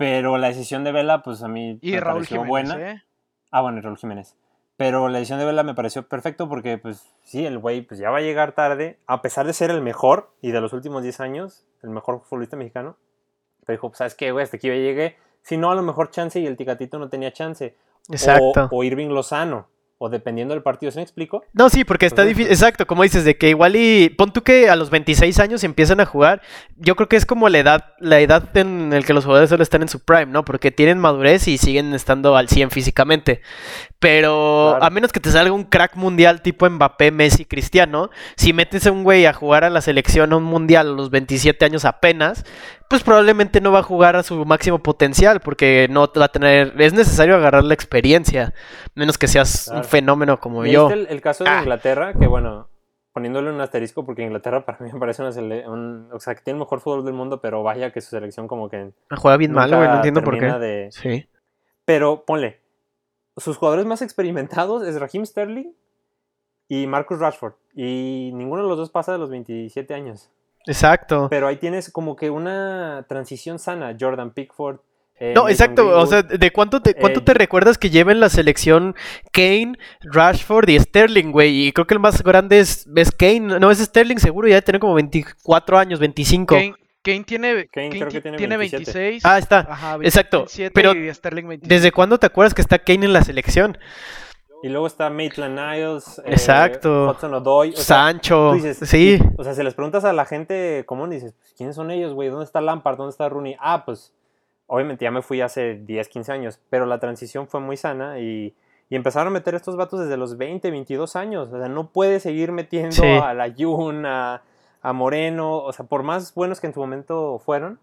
[0.00, 2.92] pero la decisión de Vela, pues a mí me pareció buena.
[2.92, 3.02] ¿eh?
[3.50, 4.34] Ah, bueno, y Raúl Jiménez.
[4.78, 8.08] Pero la decisión de Vela me pareció perfecto porque, pues sí, el güey pues, ya
[8.08, 11.20] va a llegar tarde, a pesar de ser el mejor y de los últimos 10
[11.20, 12.96] años, el mejor futbolista mexicano.
[13.66, 14.42] Pero dijo, pues, ¿sabes qué, güey?
[14.42, 15.18] Hasta aquí yo llegué.
[15.42, 17.76] Si no, a lo mejor chance y el Ticatito no tenía chance.
[18.08, 18.70] Exacto.
[18.70, 19.68] O, o Irving Lozano
[20.02, 21.44] o dependiendo del partido, ¿se me explico?
[21.52, 24.70] No, sí, porque está difícil, exacto, como dices, de que igual y pon tú que
[24.70, 26.40] a los 26 años empiezan a jugar,
[26.78, 29.62] yo creo que es como la edad, la edad en la que los jugadores solo
[29.62, 30.42] están en su prime, ¿no?
[30.42, 33.42] Porque tienen madurez y siguen estando al 100 físicamente.
[33.98, 38.86] Pero a menos que te salga un crack mundial tipo Mbappé, Messi, Cristiano, si metes
[38.86, 41.84] a un güey a jugar a la selección a un mundial a los 27 años
[41.84, 42.46] apenas,
[42.90, 46.74] pues probablemente no va a jugar a su máximo potencial porque no va a tener,
[46.82, 48.52] es necesario agarrar la experiencia,
[48.96, 50.90] menos que seas un fenómeno como yo.
[50.90, 51.60] El, el caso de ah.
[51.60, 52.68] Inglaterra, que bueno,
[53.12, 56.56] poniéndole un asterisco porque Inglaterra para mí me parece una selección, o sea, que tiene
[56.56, 58.90] el mejor fútbol del mundo, pero vaya que su selección como que...
[59.16, 60.88] Juega bien mal, güey, no entiendo por qué.
[60.90, 61.28] Sí.
[61.84, 62.58] Pero ponle,
[63.36, 65.72] sus jugadores más experimentados es Raheem Sterling
[66.66, 67.54] y Marcus Rashford.
[67.72, 70.32] Y ninguno de los dos pasa de los 27 años.
[70.66, 71.28] Exacto.
[71.30, 73.96] Pero ahí tienes como que una transición sana.
[73.98, 74.80] Jordan Pickford.
[75.20, 76.00] Eh, no, exacto.
[76.00, 78.94] O sea, ¿de cuánto te, cuánto eh, te recuerdas que lleven la selección
[79.32, 81.66] Kane, Rashford y Sterling, güey?
[81.66, 82.86] Y creo que el más grande es,
[83.18, 83.58] Kane.
[83.60, 86.56] No, es Sterling, seguro ya tiene como 24 años, 25.
[87.02, 87.68] Kane tiene,
[88.36, 89.24] tiene, 26.
[89.24, 89.98] Ah, está.
[90.02, 90.46] Exacto.
[90.72, 90.92] Pero
[91.62, 93.78] ¿desde cuándo te acuerdas que está Kane en la selección?
[94.62, 97.10] Y luego está Maitland Niles, eh, Exacto.
[97.10, 98.54] Hudson Sancho.
[98.82, 99.18] sí.
[99.38, 102.28] O sea, si les preguntas a la gente común, dices, pues, ¿quiénes son ellos, güey?
[102.28, 102.96] ¿Dónde está Lampard?
[102.96, 103.56] ¿Dónde está Rooney?
[103.58, 104.12] Ah, pues,
[104.66, 108.54] obviamente ya me fui hace 10, 15 años, pero la transición fue muy sana y,
[108.90, 111.48] empezaron a meter estos vatos desde los 20, 22 años.
[111.52, 114.42] O sea, no puede seguir metiendo a la Jun, a
[114.82, 117.78] a Moreno, o sea, por más buenos que en su momento fueron.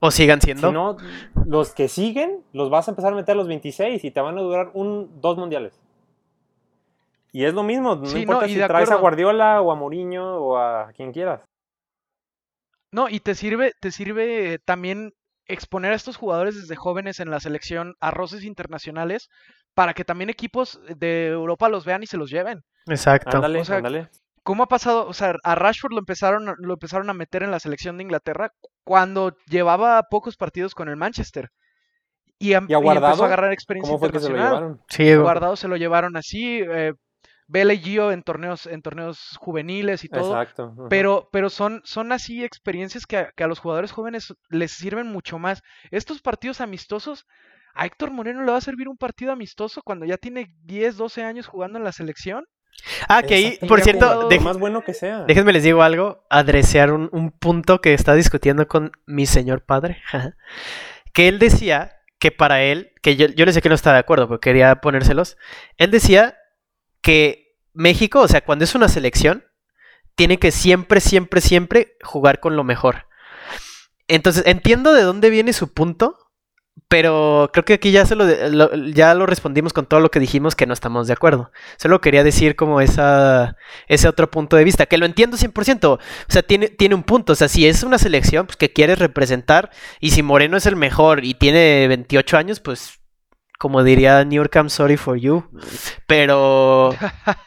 [0.00, 0.68] O sigan siendo.
[0.68, 0.96] Si no,
[1.46, 4.36] los que siguen, los vas a empezar a meter a los 26 y te van
[4.36, 5.80] a durar un, dos mundiales.
[7.34, 10.92] Y es lo mismo, no importa si traes a Guardiola o a Mourinho o a
[10.92, 11.40] quien quieras.
[12.92, 15.10] No, y te sirve, te sirve también
[15.46, 19.30] exponer a estos jugadores desde jóvenes en la selección a roces internacionales
[19.74, 22.62] para que también equipos de Europa los vean y se los lleven.
[22.86, 23.36] Exacto.
[23.36, 24.10] Ándale, ándale.
[24.44, 25.08] ¿Cómo ha pasado?
[25.08, 28.52] O sea, a Rashford lo empezaron, lo empezaron a meter en la selección de Inglaterra
[28.84, 31.48] cuando llevaba pocos partidos con el Manchester.
[32.38, 34.80] Y, a, Guardado, empezó a agarrar experiencia ¿cómo fue Que se lo llevaron?
[34.88, 36.60] Sí, Guardado se lo llevaron así.
[36.60, 36.92] Eh,
[37.46, 40.40] Vela y Gio en torneos, en torneos juveniles y todo.
[40.40, 40.74] Exacto.
[40.88, 45.08] Pero, pero son, son así experiencias que a, que a los jugadores jóvenes les sirven
[45.08, 45.62] mucho más.
[45.90, 47.26] Estos partidos amistosos,
[47.74, 51.22] a Héctor Moreno le va a servir un partido amistoso cuando ya tiene 10, 12
[51.22, 52.44] años jugando en la selección
[53.08, 55.24] Ah, que ahí, por cierto, más bueno que sea.
[55.24, 60.02] déjenme les digo algo, adresear un, un punto que está discutiendo con mi señor padre,
[61.12, 63.98] que él decía que para él, que yo, yo le sé que no está de
[63.98, 65.36] acuerdo, porque quería ponérselos,
[65.76, 66.36] él decía
[67.04, 69.44] que México, o sea, cuando es una selección,
[70.14, 73.06] tiene que siempre, siempre, siempre jugar con lo mejor.
[74.08, 76.16] Entonces, entiendo de dónde viene su punto,
[76.88, 78.24] pero creo que aquí ya, se lo,
[78.86, 81.52] ya lo respondimos con todo lo que dijimos que no estamos de acuerdo.
[81.76, 85.84] Solo quería decir como esa, ese otro punto de vista, que lo entiendo 100%.
[85.84, 85.98] O
[86.28, 87.34] sea, tiene, tiene un punto.
[87.34, 90.76] O sea, si es una selección pues, que quieres representar y si Moreno es el
[90.76, 93.03] mejor y tiene 28 años, pues
[93.58, 95.48] como diría New York, I'm sorry for you.
[96.06, 96.94] Pero,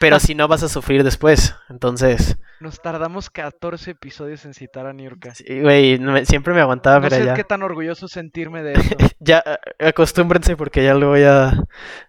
[0.00, 1.54] pero si no vas a sufrir después.
[1.68, 2.38] Entonces.
[2.60, 5.30] Nos tardamos 14 episodios en citar a New York.
[5.34, 8.96] Sí, güey, siempre me aguantaba no sé qué tan orgulloso sentirme de eso.
[9.20, 9.44] ya,
[9.78, 11.52] acostúmbrense porque ya lo voy a,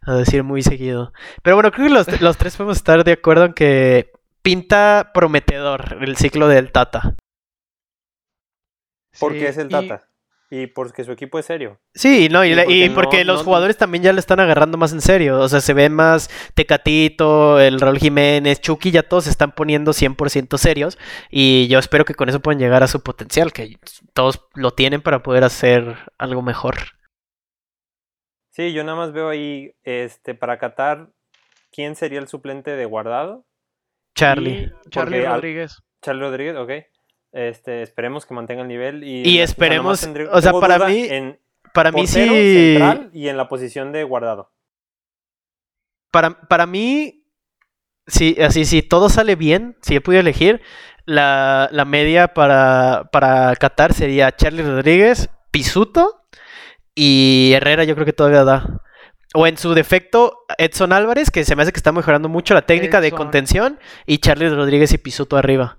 [0.08, 1.14] decir muy seguido.
[1.44, 5.98] Pero bueno, creo que los, los tres podemos estar de acuerdo en que pinta prometedor
[6.02, 7.16] el ciclo del Tata.
[9.20, 10.06] ¿Por qué es el Tata?
[10.08, 10.09] y
[10.74, 11.80] porque su equipo es serio.
[11.94, 15.40] Sí, no, y, porque, los jugadores también ya le están agarrando más en serio.
[15.40, 19.92] O sea, se ve más Tecatito, el Raúl Jiménez, Chucky, ya todos se están poniendo
[19.92, 20.98] 100% serios.
[21.30, 23.78] Y yo espero que con eso puedan llegar a su potencial, que
[24.14, 26.76] todos lo tienen para poder hacer algo mejor.
[28.50, 31.10] Sí, yo nada más veo ahí, este, para Qatar,
[31.72, 33.46] ¿quién sería el suplente de guardado?
[34.16, 34.72] Charlie.
[34.90, 35.84] Charlie Rodríguez.
[36.02, 36.72] Charlie Rodríguez, ok.
[37.32, 39.04] Este, esperemos que mantenga el nivel.
[39.04, 41.08] Y, y esperemos, o sea, para mí,
[41.74, 42.28] para mí sí.
[42.28, 44.52] Central y en la posición de guardado.
[46.12, 47.26] Para, para mí,
[48.08, 50.62] sí, así, si todo sale bien, si yo pudiera elegir,
[51.06, 56.26] la, la media para, para Qatar sería Charlie Rodríguez, Pisuto
[56.96, 58.82] y Herrera, yo creo que todavía da.
[59.36, 62.64] O en su defecto, Edson Álvarez, que se me hace que está mejorando mucho la
[62.64, 65.78] técnica de contención, y Charlie Rodríguez y Pisuto arriba.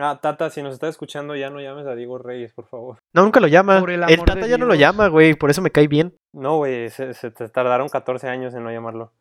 [0.00, 2.98] Ah, Tata, si nos está escuchando, ya no llames a Diego Reyes, por favor.
[3.12, 3.78] No, nunca lo llama.
[4.08, 6.16] El, Tata ya no lo llama, güey, por eso me cae bien.
[6.32, 7.12] No, güey, se,
[7.52, 9.12] tardaron 14 años en no llamarlo.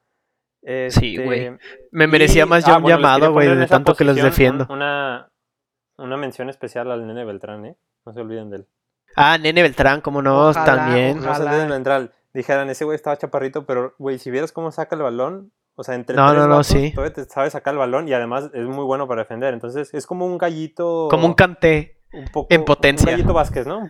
[0.90, 1.48] sí, güey.
[1.48, 1.60] Este,
[1.92, 4.68] me merecía más ya ah, un llamado, güey, de tanto que los defiendo.
[4.70, 5.30] Una,
[5.98, 7.76] una mención especial al Nene Beltrán, ¿eh?
[8.06, 8.68] No se olviden de él.
[9.16, 11.20] Ah, Nene Beltrán, cómo no, también.
[11.22, 14.96] No se olviden de Dijeran, ese güey estaba chaparrito, pero, güey, si vieras cómo saca
[14.96, 16.92] el balón, o sea, entre no, no, no, sí.
[16.92, 19.54] todavía te sabe sacar el balón y además es muy bueno para defender.
[19.54, 21.08] Entonces es como un gallito.
[21.10, 22.02] Como un canté.
[22.12, 23.06] Un poco, en potencia.
[23.06, 23.90] Un gallito Vázquez, ¿no?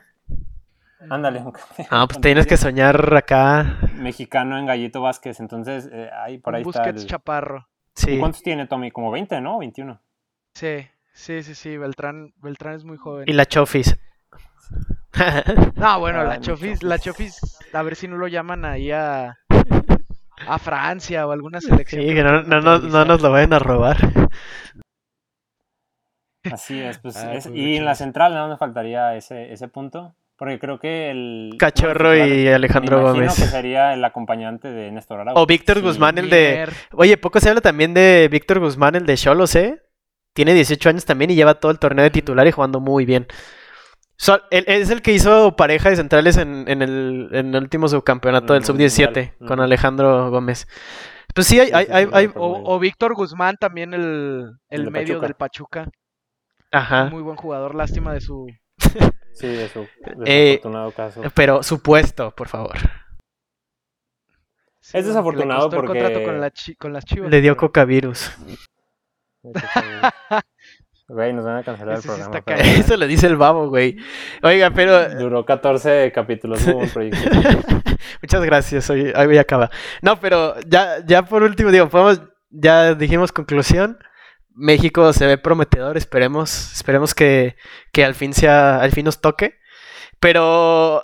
[1.09, 1.43] Ándale.
[1.89, 3.79] Ah, pues tienes que soñar acá.
[3.95, 5.39] Mexicano en Gallito Vázquez.
[5.39, 6.89] Entonces, eh, ahí, por ahí está.
[6.89, 7.07] El...
[7.07, 7.67] Chaparro.
[7.95, 8.19] Sí.
[8.19, 8.91] ¿Cuántos tiene Tommy?
[8.91, 9.57] Como 20, ¿no?
[9.57, 9.99] 21.
[10.53, 11.75] Sí, sí, sí, sí.
[11.77, 13.23] Beltrán, Beltrán es muy joven.
[13.27, 13.97] Y la Chofis.
[15.75, 17.39] no, bueno, la ah, Chofis, la Chofis,
[17.73, 19.39] a ver si no lo llaman ahí a,
[20.47, 22.01] a Francia o alguna selección.
[22.01, 23.97] Sí, que no, no, no, nos lo vayan a robar.
[26.51, 30.15] Así es, pues, ah, pues y en la central no nos faltaría ese, ese punto,
[30.37, 31.55] porque creo que el...
[31.59, 33.35] Cachorro y Alejandro Gómez.
[33.35, 35.41] que sería el acompañante de Néstor Araujo.
[35.41, 36.69] O Víctor Guzmán, el de...
[36.93, 39.83] Oye, poco se habla también de Víctor Guzmán, el de Cholos, ¿eh?
[40.33, 43.27] Tiene 18 años también y lleva todo el torneo de titular y jugando muy bien
[44.49, 49.37] es el que hizo pareja de centrales en, el, en el, último subcampeonato del sub-17
[49.47, 50.67] con Alejandro Gómez.
[51.33, 51.71] Pues sí, hay...
[51.71, 55.89] hay, O, Víctor Guzmán también, el, el medio del Pachuca.
[56.71, 57.05] Ajá.
[57.05, 58.47] Muy buen jugador, lástima de su...
[59.33, 59.79] sí, de su
[60.25, 61.21] eh, desafortunado caso.
[61.33, 62.75] Pero supuesto, por favor.
[64.81, 66.23] es desafortunado porque...
[66.77, 67.31] con, las chivas.
[67.31, 68.31] Le dio cocavirus.
[71.09, 72.39] Güey, nos van a cancelar el programa.
[72.59, 73.97] Eso le dice el babo, güey.
[74.43, 75.09] Oiga, pero.
[75.15, 77.17] Duró 14 capítulos, un proyecto.
[78.21, 79.71] Muchas gracias, hoy, hoy acaba.
[80.03, 83.97] No, pero ya, ya por último, digo, podemos, ya dijimos conclusión.
[84.53, 87.55] México se ve prometedor, esperemos, esperemos que,
[87.91, 89.57] que al fin sea, al fin nos toque.
[90.19, 91.01] Pero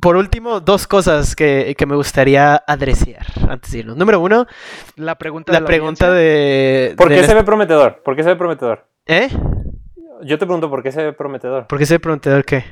[0.00, 3.96] por último, dos cosas que, que, me gustaría adreciar antes de irnos.
[3.96, 4.46] Número uno,
[4.94, 6.94] la pregunta la pregunta de.
[6.96, 8.02] ¿Por qué se ve prometedor?
[8.04, 8.86] ¿Por qué se ve prometedor?
[9.06, 9.28] ¿Eh?
[10.22, 11.66] Yo te pregunto, ¿por qué se ve prometedor?
[11.66, 12.64] ¿Por qué se ve prometedor qué?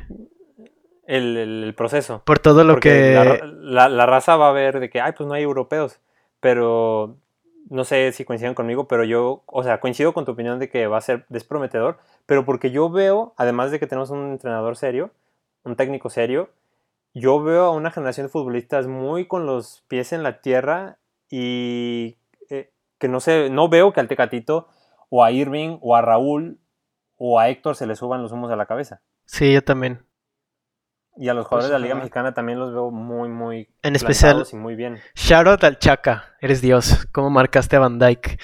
[1.07, 2.23] El, proceso.
[2.25, 3.41] Por todo lo que...
[3.61, 6.01] La, la, raza va a ver de que, ay, pues no hay europeos.
[6.41, 7.17] Pero
[7.71, 10.87] no sé si coinciden conmigo, pero yo, o sea, coincido con tu opinión de que
[10.87, 15.11] va a ser desprometedor, pero porque yo veo, además de que tenemos un entrenador serio,
[15.65, 16.51] un técnico serio,
[17.15, 20.99] yo veo a una generación de futbolistas muy con los pies en la tierra
[21.31, 22.17] y
[22.51, 24.69] eh, que no sé, no veo que al Tecatito
[25.11, 26.61] o a Irving o a Raúl
[27.17, 29.03] o a Héctor se le suban los humos a la cabeza.
[29.25, 30.05] Sí, yo también.
[31.17, 33.69] Y a los jugadores de la Liga Mexicana también los veo muy, muy.
[33.83, 34.45] En especial.
[34.51, 34.99] Y muy bien.
[35.15, 36.35] Shoutout al Chaca.
[36.41, 37.07] Eres Dios.
[37.13, 38.39] ¿Cómo marcaste a Van Dyke?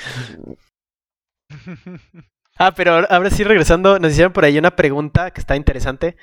[2.60, 6.16] ah, pero ahora sí, regresando, nos hicieron por ahí una pregunta que está interesante.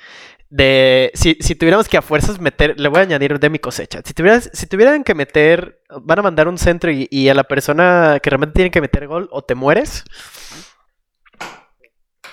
[0.50, 2.80] De si, si tuviéramos que a fuerzas meter.
[2.80, 4.02] Le voy a añadir de mi cosecha.
[4.06, 5.82] Si, tuvieras, si tuvieran que meter.
[6.02, 9.08] Van a mandar un centro y, y a la persona que realmente tiene que meter
[9.08, 10.06] gol o te mueres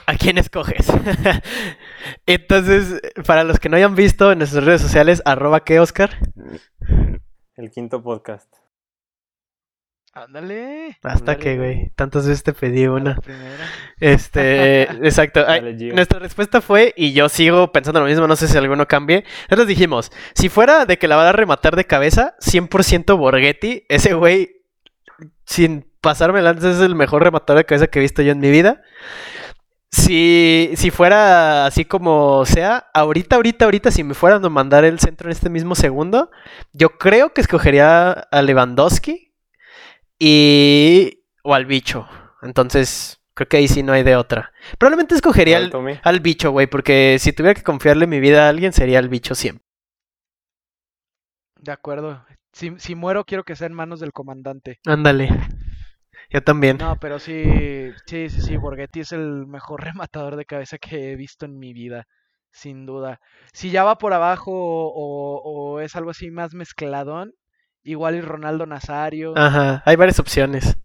[0.07, 0.87] ¿A quién escoges?
[2.27, 6.11] Entonces, para los que no hayan visto en nuestras redes sociales, arroba que Oscar.
[7.57, 8.64] El quinto podcast.
[10.17, 10.97] Ándale.
[11.03, 11.91] Hasta que, güey.
[11.97, 13.19] Tantas veces te pedí una.
[13.99, 15.45] Este, exacto.
[15.93, 19.25] nuestra respuesta fue, y yo sigo pensando lo mismo, no sé si alguno cambie.
[19.51, 24.15] Nosotros dijimos, si fuera de que la van a rematar de cabeza, 100% Borghetti, ese
[24.15, 24.63] güey,
[25.47, 28.53] sin pasarme antes, es el mejor rematador de cabeza que he visto yo en mi
[28.53, 28.83] vida.
[29.91, 35.01] Si, si fuera así como sea, ahorita, ahorita, ahorita, si me fueran a mandar el
[35.01, 36.31] centro en este mismo segundo,
[36.73, 39.24] yo creo que escogería a Lewandowski
[40.19, 41.25] y.
[41.43, 42.09] o al bicho.
[42.43, 44.53] Entonces, Creo que ahí sí no hay de otra.
[44.79, 45.59] Probablemente escogería
[46.03, 49.35] al, bicho, güey, porque si tuviera que confiarle mi vida a alguien sería el bicho
[49.35, 49.65] siempre.
[51.61, 52.25] De acuerdo.
[52.53, 54.79] Si, si muero quiero que sea en manos del comandante.
[54.87, 55.31] Ándale.
[56.31, 56.77] Yo también.
[56.79, 61.17] No, pero sí, sí, sí, sí, Borghetti es el mejor rematador de cabeza que he
[61.17, 62.07] visto en mi vida,
[62.53, 63.21] sin duda.
[63.53, 67.33] Si ya va por abajo o, o es algo así más mezcladón,
[67.85, 69.35] igual y Ronaldo Nazario.
[69.37, 70.77] Ajá, hay varias opciones.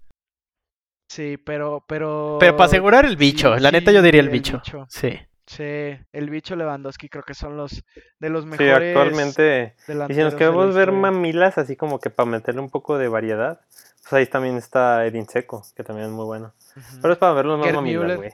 [1.07, 2.37] Sí, pero, pero.
[2.39, 4.61] Pero para asegurar el bicho, la neta yo diría el, bicho.
[4.87, 5.19] Sí.
[5.47, 7.83] Sí, el bicho Lewandowski creo que son los
[8.19, 8.77] de los mejores.
[8.77, 9.75] Sí, actualmente.
[10.07, 13.59] Y si nos queremos ver mamilas, así como que para meterle un poco de variedad,
[14.03, 16.53] pues ahí también está Edin Seco, que también es muy bueno.
[17.01, 18.31] Pero es para verlo más mamilas, güey.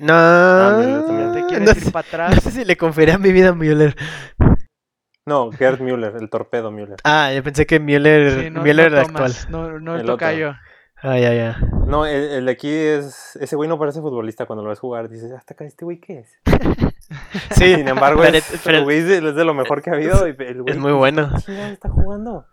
[0.00, 2.34] No, ah, ¿Te no, ir para atrás?
[2.34, 3.94] no sé si le confería mi vida a Müller.
[5.28, 6.96] No, Gerd Müller, el torpedo Müller.
[7.04, 9.34] Ah, yo pensé que Müller, Müller era actual.
[9.50, 10.54] No, no el, tocayo.
[11.02, 11.58] Ah, ya, ya.
[11.86, 13.36] No, el, de aquí es.
[13.36, 15.10] Ese güey no parece futbolista cuando lo ves jugar.
[15.10, 16.38] Dices, hasta acá, ¿este güey qué es?
[17.50, 20.24] sí, sin embargo, es, el güey es de lo mejor que ha habido.
[20.26, 21.30] es muy bueno.
[21.44, 22.46] ¿Qué está jugando?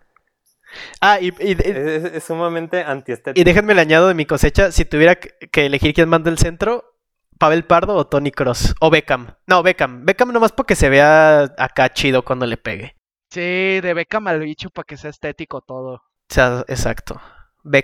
[1.00, 3.40] Ah, y, es, sumamente antiestético.
[3.40, 4.70] Y déjenme el añado de mi cosecha.
[4.70, 6.95] Si tuviera que elegir quién manda el centro,
[7.38, 8.74] Pavel Pardo o Tony Cross.
[8.80, 9.36] O Beckham.
[9.46, 10.04] No, Beckham.
[10.04, 12.96] Beckham nomás porque se vea acá chido cuando le pegue.
[13.30, 15.94] Sí, de Beckham al bicho para que sea estético todo.
[15.94, 17.20] O sea, exacto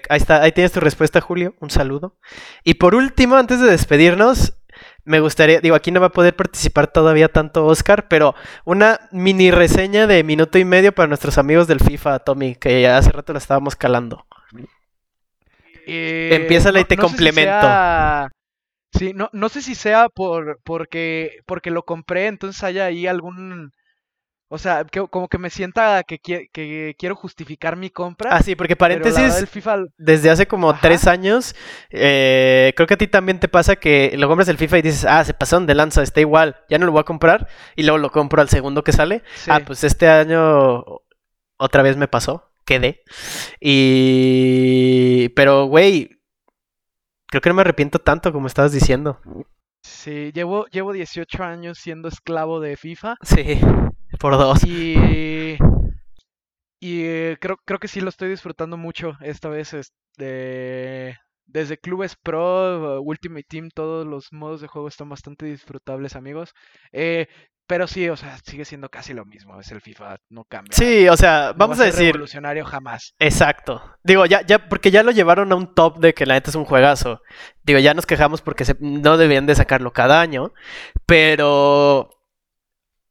[0.08, 1.54] ahí está, ahí tienes tu respuesta, Julio.
[1.60, 2.16] Un saludo.
[2.64, 4.54] Y por último, antes de despedirnos,
[5.04, 8.34] me gustaría, digo, aquí no va a poder participar todavía tanto Oscar, pero
[8.64, 13.10] una mini reseña de minuto y medio para nuestros amigos del FIFA, Tommy, que hace
[13.10, 14.26] rato lo estábamos calando.
[15.86, 17.66] Eh, Empieza y te complemento.
[18.98, 23.72] Sí, no, no sé si sea por porque porque lo compré, entonces haya ahí algún
[24.54, 28.36] o sea, que, como que me sienta que, que, quiero justificar mi compra.
[28.36, 29.86] Ah, sí, porque paréntesis, FIFA...
[29.96, 31.56] desde hace como tres años,
[31.88, 35.06] eh, creo que a ti también te pasa que lo compras el FIFA y dices,
[35.08, 37.96] ah, se pasaron de lanza, está igual, ya no lo voy a comprar, y luego
[37.96, 39.22] lo compro al segundo que sale.
[39.48, 40.84] Ah, pues este año
[41.56, 43.04] otra vez me pasó, quedé.
[43.58, 45.30] Y...
[45.30, 46.20] Pero, güey,
[47.32, 49.18] creo que no me arrepiento tanto como estabas diciendo.
[49.82, 53.16] Sí, llevo, llevo 18 años siendo esclavo de FIFA.
[53.22, 53.58] Sí.
[54.20, 54.62] Por dos.
[54.64, 55.56] Y,
[56.78, 59.72] y creo, creo que sí lo estoy disfrutando mucho esta vez.
[59.72, 66.52] Este, desde clubes pro, Ultimate Team, todos los modos de juego están bastante disfrutables, amigos.
[66.92, 67.28] Eh,
[67.66, 69.58] pero sí, o sea, sigue siendo casi lo mismo.
[69.60, 70.76] Es el FIFA, no cambia.
[70.76, 72.12] Sí, o sea, vamos a, decir.
[72.12, 73.14] Revolucionario jamás.
[73.18, 73.82] Exacto.
[74.02, 76.56] Digo, ya, ya, porque ya lo llevaron a un top de que la neta es
[76.56, 77.22] un juegazo.
[77.62, 80.52] Digo, ya nos quejamos porque no debían de sacarlo cada año.
[81.06, 82.10] Pero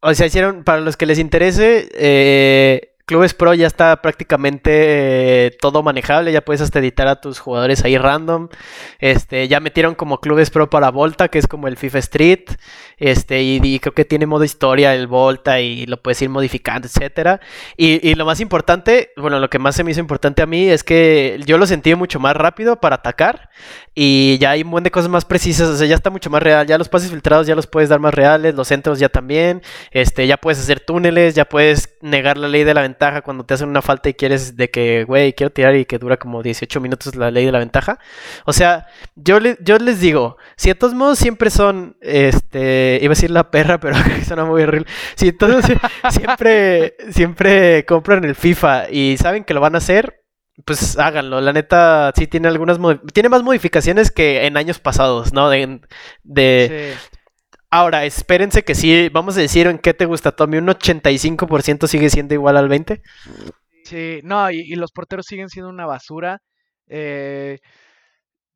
[0.01, 5.51] o sea, hicieron, para los que les interese, eh, Clubes Pro ya está prácticamente eh,
[5.59, 8.47] todo manejable, ya puedes hasta editar a tus jugadores ahí random.
[8.99, 12.45] Este, ya metieron como Clubes Pro para Volta, que es como el FIFA Street.
[12.95, 17.41] Este, y, creo que tiene modo historia el Volta y lo puedes ir modificando, etcétera.
[17.75, 20.85] Y, lo más importante, bueno, lo que más se me hizo importante a mí es
[20.85, 23.49] que yo lo sentí mucho más rápido para atacar
[23.93, 26.41] y ya hay un buen de cosas más precisas, o sea, ya está mucho más
[26.41, 29.61] real, ya los pases filtrados ya los puedes dar más reales, los centros ya también,
[29.91, 33.55] este, ya puedes hacer túneles, ya puedes negar la ley de la ventaja cuando te
[33.55, 36.79] hacen una falta y quieres de que, güey, quiero tirar y que dura como 18
[36.79, 37.99] minutos la ley de la ventaja.
[38.45, 43.15] O sea, yo, yo les digo, si de todos modos siempre son, este, iba a
[43.15, 43.95] decir la perra, pero
[44.27, 44.87] suena muy horrible.
[45.15, 45.65] Si todos
[46.11, 50.23] siempre, siempre compran el FIFA y saben que lo van a hacer,
[50.63, 51.41] pues háganlo.
[51.41, 52.77] La neta, sí tiene algunas,
[53.13, 55.49] tiene más modificaciones que en años pasados, ¿no?
[55.49, 55.81] De,
[56.23, 56.95] de
[57.73, 62.09] Ahora, espérense que sí, vamos a decir en qué te gusta, Tommy, un 85% sigue
[62.09, 63.01] siendo igual al 20%.
[63.85, 66.39] Sí, no, y, los porteros siguen siendo una basura.
[66.87, 67.59] Eh,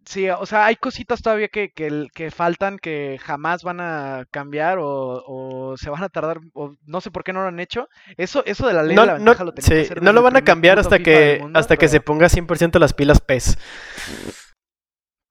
[0.05, 5.75] sí, o sea, hay cositas todavía que, que, faltan que jamás van a cambiar o,
[5.77, 7.87] se van a tardar, o no sé por qué no lo han hecho.
[8.17, 10.23] Eso, eso de la ley no, de la ventaja lo sí, que hacer No lo
[10.23, 13.57] van a cambiar hasta que, hasta que se ponga 100% las pilas PES.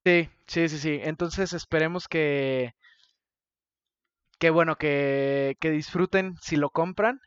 [0.07, 1.01] Sí, sí, sí, sí.
[1.03, 2.73] Entonces esperemos que
[4.45, 7.23] que bueno, que, que disfruten si lo compran.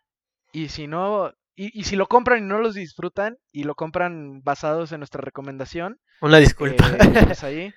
[0.52, 4.92] Y si no, y, si lo compran y no los disfrutan y lo compran basados
[4.92, 6.00] en nuestra recomendación.
[6.22, 6.88] Una disculpa.
[6.92, 7.74] Eh,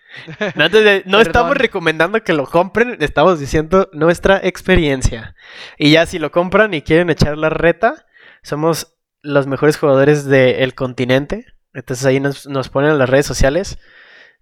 [1.07, 5.35] no, estamos recomendando que lo compren, estamos diciendo nuestra experiencia.
[5.79, 7.95] Y ya si lo compran y quieren echar la reta,
[8.43, 11.47] somos los mejores jugadores del continente.
[11.73, 13.79] Entonces ahí nos, nos ponen en las redes sociales.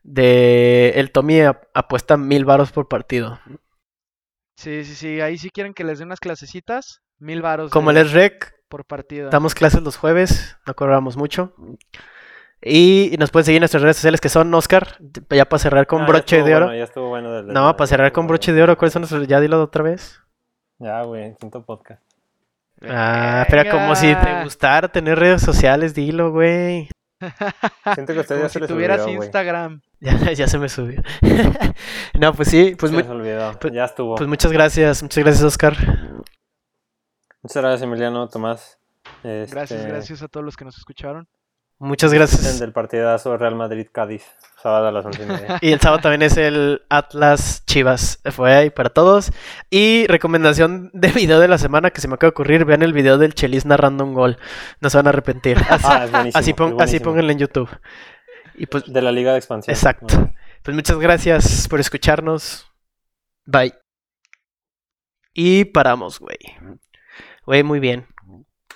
[0.03, 1.43] De el Tommy
[1.73, 3.39] apuesta mil varos por partido.
[4.59, 5.21] Sí, sí, sí.
[5.21, 7.71] Ahí si quieren que les dé unas clasecitas, mil varos.
[7.71, 8.57] Como el rec.
[8.69, 9.31] Por partida.
[9.31, 11.55] Damos clases los jueves, no cobramos mucho.
[12.61, 14.99] Y nos pueden seguir en nuestras redes sociales que son Oscar,
[15.31, 16.75] ya para cerrar con broche de oro.
[16.75, 19.27] ya estuvo bueno no, para cerrar con broche de oro, ¿cuáles son nuestros?
[19.29, 20.21] Ya dilo otra vez.
[20.79, 22.03] Ya, güey, quinto podcast.
[22.83, 26.91] Ah, pero como si te gustara tener redes sociales, dilo, güey.
[27.95, 29.81] Siento que usted ya se si tuvieras Instagram.
[30.01, 31.03] Ya, ya se me subió.
[32.19, 33.59] no, pues sí, pues, se olvidó.
[33.59, 34.15] pues ya estuvo.
[34.17, 35.77] Pues muchas gracias, muchas gracias, Oscar.
[37.43, 38.79] Muchas gracias, Emiliano, Tomás.
[39.23, 41.27] Gracias, este, gracias a todos los que nos escucharon.
[41.81, 42.59] Muchas gracias.
[42.59, 44.25] Del partidazo Real Madrid-Cádiz,
[44.61, 45.59] sábado a las once y media.
[45.61, 48.21] y el sábado también es el Atlas Chivas.
[48.33, 49.31] Fue ahí para todos.
[49.71, 52.93] Y recomendación de video de la semana que se me acaba de ocurrir: vean el
[52.93, 54.39] video del Chelis narrando un gol.
[54.81, 55.57] No se van a arrepentir.
[55.71, 57.71] Así, ah, es así, así pónganlo en YouTube.
[58.59, 59.75] Y pues, de la Liga de Expansión.
[59.75, 60.33] Exacto.
[60.63, 62.67] Pues muchas gracias por escucharnos.
[63.47, 63.75] Bye.
[65.33, 66.39] Y paramos, güey.
[67.47, 68.07] Güey, muy bien.